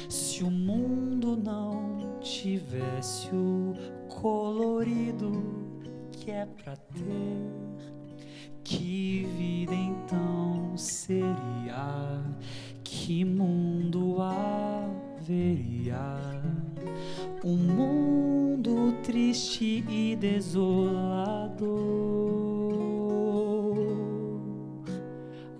se 0.06 0.44
o 0.44 0.50
mundo 0.50 1.34
não 1.34 2.18
tivesse 2.20 3.30
o 3.34 3.72
colorido 4.10 5.71
que 6.22 6.30
é 6.30 6.46
pra 6.46 6.76
ter, 6.76 7.50
que 8.62 9.26
vida 9.36 9.74
então 9.74 10.76
seria? 10.76 12.22
Que 12.84 13.24
mundo 13.24 14.18
haveria? 14.22 15.98
Um 17.42 17.56
mundo 17.56 18.92
triste 19.02 19.84
e 19.88 20.14
desolador. 20.14 21.72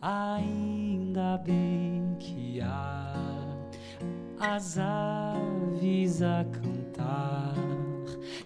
Ainda 0.01 1.39
bem 1.39 2.15
que 2.21 2.61
há 2.61 3.17
as 4.39 4.79
aves 4.79 6.23
a 6.23 6.45
cantar 6.45 7.72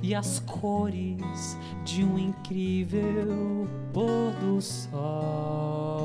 e 0.01 0.15
as 0.15 0.41
cores 0.41 1.57
de 1.85 2.05
um 2.05 2.19
incrível 2.19 3.69
pôr 3.93 4.33
do 4.41 4.61
sol. 4.61 5.97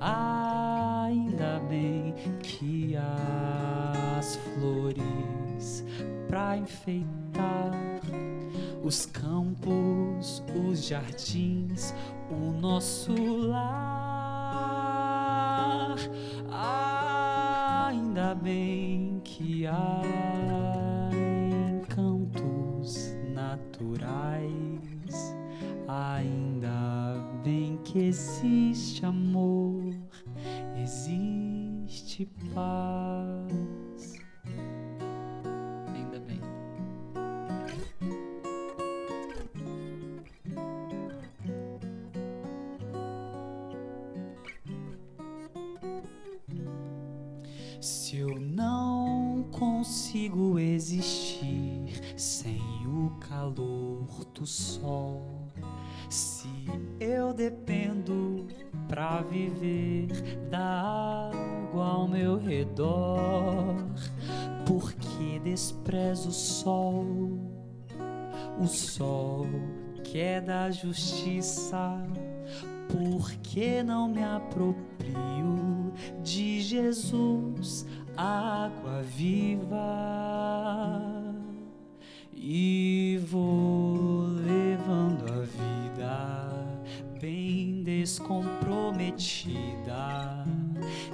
Ainda 0.00 1.60
bem 1.68 2.14
que 2.42 2.96
as 2.96 4.36
flores 4.36 5.84
para 6.26 6.56
enfeitar 6.56 7.72
os 8.82 9.04
campos, 9.06 10.42
os 10.54 10.84
jardins, 10.84 11.94
o 12.30 12.52
nosso 12.52 13.12
lar. 13.46 14.70
Ainda 17.88 18.34
bem 18.34 19.20
que 19.22 19.66
há 19.66 20.49
que 27.92 27.98
existe 28.06 29.04
amor, 29.04 29.92
existe 30.80 32.28
paz. 32.54 33.79
Justiça, 70.68 71.96
porque 72.88 73.80
não 73.82 74.08
me 74.08 74.24
aproprio 74.24 75.92
de 76.22 76.60
Jesus, 76.60 77.86
água 78.16 79.02
viva, 79.02 79.76
e 82.34 83.20
vou 83.28 84.26
levando 84.26 85.32
a 85.32 85.42
vida 85.42 86.50
bem 87.20 87.82
descomprometida. 87.82 90.44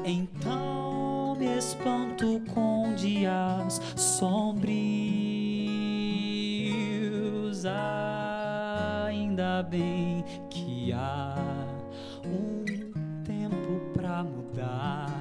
Então 0.04 1.36
me 1.38 1.58
espanto 1.58 2.40
com 2.54 2.94
dias 2.94 3.80
sombrios. 3.96 4.86
Ainda 9.36 9.62
bem 9.64 10.24
que 10.48 10.94
há 10.94 11.34
um 12.24 12.64
tempo 13.22 13.82
pra 13.92 14.24
mudar 14.24 15.12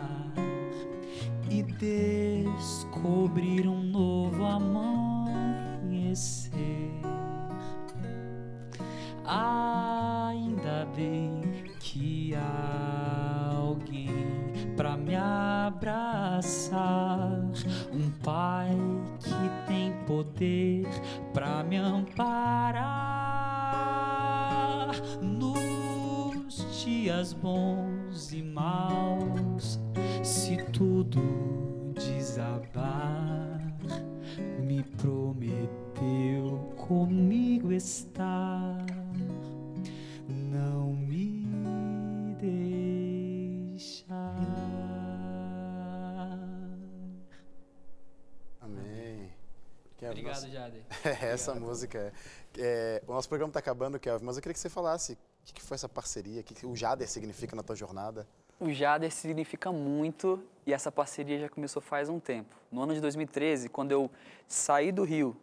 e 1.52 1.62
descobrir 1.64 3.68
um 3.68 3.84
novo 3.84 4.46
amanhecer. 4.46 6.54
Ainda 9.26 10.88
bem 10.96 11.42
que 11.82 12.34
há 12.36 13.52
alguém 13.54 14.14
pra 14.78 14.96
me 14.96 15.18
abraçar, 15.18 17.42
um 17.92 18.10
pai 18.24 18.78
que 19.20 19.50
tem 19.68 19.92
poder 20.06 20.88
pra 21.34 21.66
me 21.66 21.76
amparar 21.76 23.15
dias 27.16 27.32
bons 27.34 28.34
e 28.34 28.42
maus. 28.44 29.80
Se 30.24 30.58
tudo 30.74 31.94
desabar, 31.94 33.60
me 34.60 34.84
prometeu 34.84 36.74
comigo 36.76 37.72
estar. 37.72 38.86
Não 40.28 40.92
me 40.94 42.36
deixar. 42.40 44.36
Amém. 48.60 49.30
É 50.02 50.10
Obrigado, 50.10 50.36
nosso- 50.36 50.50
Jader. 50.52 50.84
É, 51.24 51.28
essa 51.32 51.56
música. 51.56 51.98
é- 51.98 52.12
é, 52.58 53.04
o 53.08 53.14
nosso 53.14 53.28
programa 53.30 53.50
está 53.52 53.60
acabando, 53.60 53.98
Kelvin, 54.00 54.26
mas 54.26 54.36
eu 54.36 54.42
queria 54.42 54.54
que 54.54 54.60
você 54.60 54.70
falasse 54.70 55.18
o 55.52 55.54
que, 55.54 55.62
foi 55.62 55.76
essa 55.76 55.90
parceria, 55.90 56.42
o 56.42 56.44
que, 56.44 56.66
o 56.66 56.76
Jader 56.76 57.08
significa 57.08 57.56
na 57.56 57.64
tua 57.64 57.76
jornada. 57.76 58.28
O 58.60 58.72
Jader 58.72 59.12
significa 59.12 59.72
muito 59.72 60.42
e 60.66 60.74
essa 60.74 60.92
parceria 60.92 61.40
já 61.40 61.50
começou 61.50 61.82
faz 61.82 62.10
um 62.10 62.20
tempo. 62.20 62.56
No 62.72 62.82
ano 62.82 62.94
de 62.94 63.02
2013, 63.02 63.70
quando 63.70 63.92
eu 63.92 64.10
saí 64.48 64.92
do 64.92 65.04
Rio 65.04 65.36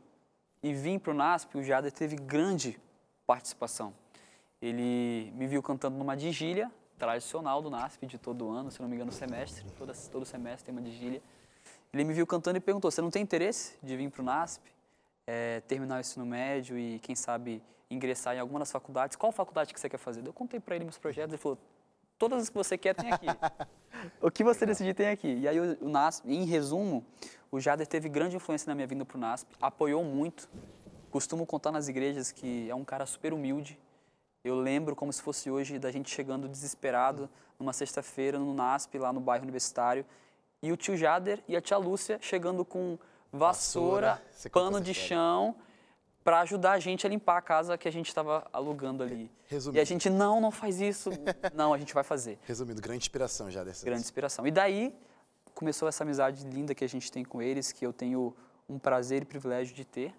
e 0.62 0.72
vim 0.74 0.98
para 0.98 1.12
o 1.12 1.14
NASP, 1.14 1.57
o 1.57 1.62
Jader 1.62 1.92
teve 1.92 2.16
grande 2.16 2.80
participação. 3.26 3.94
ele 4.61 5.32
me 5.34 5.46
viu 5.46 5.62
cantando 5.62 5.96
numa 5.96 6.16
vigília 6.16 6.70
tradicional 6.98 7.61
do 7.61 7.68
NASP 7.68 8.07
de 8.07 8.16
todo 8.16 8.48
ano, 8.48 8.70
se 8.70 8.80
não 8.80 8.88
me 8.88 8.94
engano, 8.94 9.11
semestre, 9.11 9.64
toda, 9.76 9.92
todo 10.11 10.24
semestre 10.24 10.66
tem 10.66 10.72
uma 10.72 10.80
vigília. 10.80 11.20
Ele 11.92 12.05
me 12.05 12.14
viu 12.14 12.26
cantando 12.26 12.57
e 12.59 12.61
perguntou: 12.61 12.90
Você 12.90 13.03
não 13.03 13.11
tem 13.11 13.22
interesse 13.22 13.76
de 13.82 13.96
vir 13.96 14.11
para 14.11 14.22
o 14.22 14.24
NASP, 14.24 14.62
é, 15.26 15.61
terminar 15.62 15.96
o 15.96 16.00
ensino 16.00 16.24
médio 16.24 16.78
e, 16.78 16.98
quem 17.00 17.14
sabe, 17.14 17.62
ingressar 17.93 18.34
em 18.36 18.38
alguma 18.38 18.59
das 18.59 18.70
faculdades? 18.70 19.16
Qual 19.16 19.32
faculdade 19.32 19.72
que 19.72 19.80
você 19.80 19.88
quer 19.88 19.99
fazer? 19.99 20.26
Eu 20.26 20.32
contei 20.32 20.61
para 20.61 20.76
ele 20.76 20.84
meus 20.84 20.99
projetos, 20.99 21.32
ele 21.32 21.43
falou: 21.43 21.59
Todas 22.18 22.43
as 22.43 22.49
que 22.49 22.55
você 22.55 22.78
quer 22.78 22.95
tem 22.95 23.12
aqui. 23.12 23.26
o 24.20 24.30
que 24.30 24.45
você 24.45 24.64
decidir 24.64 24.95
tem 24.95 25.09
aqui. 25.09 25.34
E 25.34 25.49
aí, 25.49 25.59
o, 25.59 25.76
o 25.80 25.88
NASP, 25.88 26.30
em 26.30 26.45
resumo, 26.45 27.05
o 27.51 27.59
Jader 27.59 27.86
teve 27.86 28.09
grande 28.09 28.36
influência 28.36 28.68
na 28.68 28.74
minha 28.74 28.86
vinda 28.86 29.05
para 29.05 29.16
o 29.16 29.20
NASP, 29.20 29.49
apoiou 29.61 30.05
muito. 30.05 30.49
Costumo 31.11 31.45
contar 31.45 31.72
nas 31.72 31.88
igrejas 31.88 32.32
que 32.32 32.70
é 32.70 32.74
um 32.74 32.84
cara 32.84 33.07
super 33.07 33.32
humilde. 33.32 33.78
Eu 34.45 34.55
lembro 34.55 34.97
como 34.97 35.12
se 35.12 35.20
fosse 35.20 35.51
hoje 35.51 35.78
da 35.78 35.90
gente 35.90 36.11
chegando 36.11 36.49
desesperado 36.49 37.28
numa 37.59 37.72
sexta-feira 37.72 38.38
no 38.38 38.55
NASP, 38.55 38.99
lá 38.99 39.12
no 39.12 39.20
bairro 39.20 39.43
universitário, 39.43 40.05
e 40.62 40.72
o 40.72 40.76
tio 40.76 40.97
Jader 40.97 41.43
e 41.47 41.57
a 41.57 41.61
tia 41.61 41.76
Lúcia 41.76 42.18
chegando 42.20 42.64
com 42.64 42.99
vassoura, 43.32 44.22
Vassoura, 44.32 44.51
pano 44.51 44.80
de 44.80 44.93
história. 44.93 45.55
Para 46.25 46.41
ajudar 46.41 46.73
a 46.73 46.79
gente 46.79 47.07
a 47.07 47.11
limpar 47.11 47.39
a 47.39 47.43
casa 47.43 47.77
que 47.77 47.89
a 47.89 47.93
gente 47.93 48.09
estava 48.09 48.47
alugando 48.53 49.03
ali. 49.03 49.31
Resumindo. 49.47 49.79
E 49.79 49.81
a 49.81 49.85
gente, 49.85 50.09
não, 50.09 50.41
não 50.41 50.51
faz 50.51 50.81
isso. 50.81 51.11
não, 51.55 51.75
a 51.75 51.79
gente 51.79 51.93
vai 51.93 52.05
fazer. 52.05 52.39
Resumindo, 52.45 52.81
grande 52.81 52.99
inspiração 53.05 53.51
já 53.51 53.64
dessa. 53.64 53.85
Grande 53.85 54.03
inspiração. 54.03 54.47
E 54.47 54.51
daí 54.51 54.95
começou 55.55 55.89
essa 55.89 56.05
amizade 56.05 56.47
linda 56.47 56.75
que 56.75 56.85
a 56.85 56.89
gente 56.89 57.11
tem 57.11 57.25
com 57.25 57.43
eles, 57.43 57.73
que 57.73 57.85
eu 57.85 57.93
tenho 57.93 58.35
um 58.68 58.79
prazer 58.79 59.23
e 59.23 59.25
privilégio 59.25 59.75
de 59.75 59.85
ter. 59.85 60.14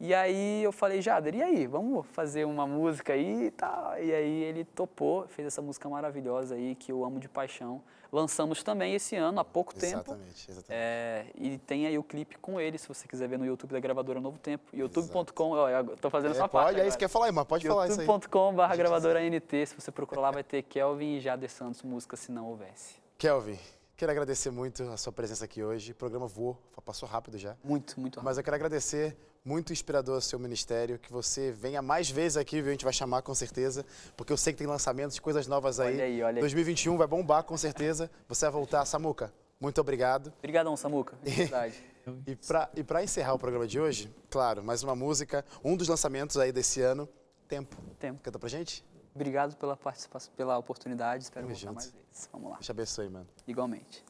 E 0.00 0.14
aí 0.14 0.62
eu 0.62 0.70
falei, 0.70 1.02
Jader, 1.02 1.34
e 1.34 1.42
aí, 1.42 1.66
vamos 1.66 2.06
fazer 2.12 2.44
uma 2.44 2.66
música 2.66 3.14
aí 3.14 3.46
e 3.46 3.50
tal. 3.50 3.98
E 3.98 4.12
aí 4.14 4.42
ele 4.44 4.64
topou, 4.64 5.26
fez 5.26 5.48
essa 5.48 5.60
música 5.60 5.88
maravilhosa 5.88 6.54
aí, 6.54 6.76
que 6.76 6.92
eu 6.92 7.04
amo 7.04 7.18
de 7.18 7.28
paixão. 7.28 7.82
Lançamos 8.12 8.62
também 8.62 8.94
esse 8.94 9.16
ano, 9.16 9.40
há 9.40 9.44
pouco 9.44 9.74
tempo. 9.74 9.96
Exatamente, 9.96 10.50
exatamente. 10.50 10.66
É, 10.70 11.26
e 11.34 11.58
tem 11.58 11.86
aí 11.86 11.98
o 11.98 12.02
clipe 12.04 12.38
com 12.38 12.60
ele, 12.60 12.78
se 12.78 12.86
você 12.86 13.08
quiser 13.08 13.28
ver 13.28 13.38
no 13.38 13.44
YouTube 13.44 13.72
da 13.72 13.80
gravadora 13.80 14.20
Novo 14.20 14.38
Tempo. 14.38 14.64
youtube.com, 14.72 15.56
eu 15.68 15.96
tô 15.96 16.08
fazendo 16.08 16.30
É, 16.30 16.36
essa 16.36 16.48
parte 16.48 16.68
pode, 16.68 16.80
é 16.80 16.86
isso 16.86 16.96
que 16.96 17.04
eu 17.04 17.06
ia 17.06 17.10
falar 17.10 17.26
aí, 17.26 17.32
mas 17.32 17.44
pode 17.44 17.66
falar 17.66 17.88
isso 17.88 18.00
aí. 18.00 18.06
youtube.com 18.06 18.54
barra 18.54 18.76
gravadora 18.76 19.20
NT, 19.20 19.66
se 19.66 19.74
você 19.74 19.90
procurar 19.90 20.20
lá 20.22 20.30
vai 20.30 20.44
ter 20.44 20.62
Kelvin 20.62 21.16
e 21.16 21.20
Jader 21.20 21.50
Santos, 21.50 21.82
música 21.82 22.16
Se 22.16 22.30
Não 22.32 22.46
Houvesse. 22.46 22.94
Kelvin, 23.18 23.58
quero 23.96 24.12
agradecer 24.12 24.50
muito 24.52 24.84
a 24.84 24.96
sua 24.96 25.12
presença 25.12 25.44
aqui 25.44 25.62
hoje. 25.62 25.90
O 25.92 25.94
programa 25.94 26.26
voou, 26.28 26.56
passou 26.84 27.06
rápido 27.06 27.36
já. 27.36 27.56
Muito, 27.64 28.00
muito 28.00 28.14
rápido. 28.14 28.24
Mas 28.24 28.38
eu 28.38 28.44
quero 28.44 28.54
agradecer, 28.56 29.14
muito 29.48 29.72
inspirador 29.72 30.18
o 30.18 30.20
seu 30.20 30.38
ministério, 30.38 30.98
que 30.98 31.10
você 31.10 31.50
venha 31.50 31.80
mais 31.80 32.10
vezes 32.10 32.36
aqui, 32.36 32.60
viu? 32.60 32.68
A 32.68 32.72
gente 32.72 32.84
vai 32.84 32.92
chamar 32.92 33.22
com 33.22 33.34
certeza, 33.34 33.84
porque 34.14 34.30
eu 34.30 34.36
sei 34.36 34.52
que 34.52 34.58
tem 34.58 34.66
lançamentos, 34.66 35.18
coisas 35.18 35.46
novas 35.46 35.80
aí. 35.80 35.94
Olha 35.94 36.04
aí, 36.04 36.22
olha 36.22 36.36
aí. 36.36 36.40
2021 36.40 36.98
vai 36.98 37.06
bombar 37.06 37.42
com 37.44 37.56
certeza. 37.56 38.10
Você 38.28 38.44
vai 38.44 38.52
voltar, 38.52 38.84
Samuca. 38.84 39.32
Muito 39.58 39.80
obrigado. 39.80 40.32
Obrigadão, 40.38 40.76
Samuca. 40.76 41.16
De 41.24 41.30
verdade. 41.30 41.82
E 42.26 42.36
para 42.36 42.70
pra 42.86 43.02
encerrar 43.02 43.32
o 43.32 43.38
programa 43.38 43.66
de 43.66 43.80
hoje, 43.80 44.14
claro, 44.30 44.62
mais 44.62 44.82
uma 44.82 44.94
música, 44.94 45.44
um 45.64 45.76
dos 45.76 45.88
lançamentos 45.88 46.36
aí 46.36 46.52
desse 46.52 46.82
ano, 46.82 47.08
Tempo. 47.48 47.76
Tempo. 47.98 48.20
Canta 48.22 48.38
pra 48.38 48.48
gente? 48.50 48.84
Obrigado 49.14 49.56
pela 49.56 49.74
participação, 49.74 50.30
pela 50.36 50.58
oportunidade. 50.58 51.24
Espero 51.24 51.46
Tamo 51.46 51.54
voltar 51.54 51.66
junto. 51.66 51.74
mais 51.74 51.90
vezes. 51.90 52.28
Vamos 52.30 52.50
lá. 52.50 52.56
Deus 52.56 52.66
te 52.66 52.70
abençoe, 52.70 53.08
mano. 53.08 53.26
Igualmente. 53.46 54.04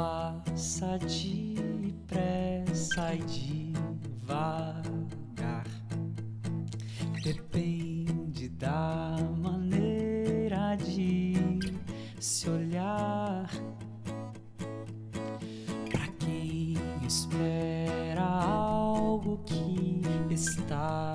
Passa 0.00 0.96
depressa 0.96 3.14
e 3.14 3.72
devagar. 4.16 5.66
Depende 7.22 8.48
da 8.48 9.18
maneira 9.36 10.74
de 10.76 11.58
se 12.18 12.48
olhar. 12.48 13.50
Pra 15.90 16.06
quem 16.18 16.78
espera 17.06 18.22
algo 18.22 19.38
que 19.44 20.00
está 20.32 21.12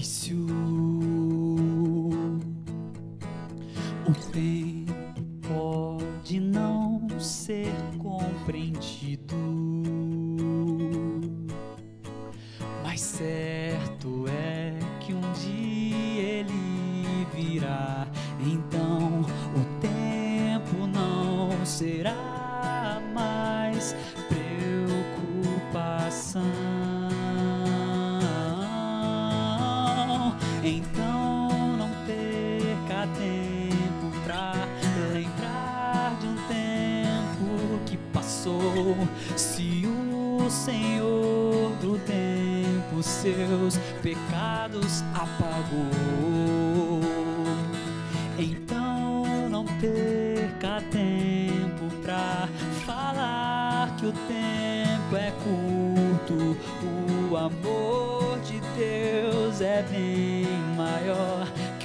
difícil. 0.00 0.46
O 4.06 4.32
tempo 4.32 4.79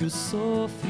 que 0.05 0.07
o 0.07 0.09
sofrimento 0.09 0.84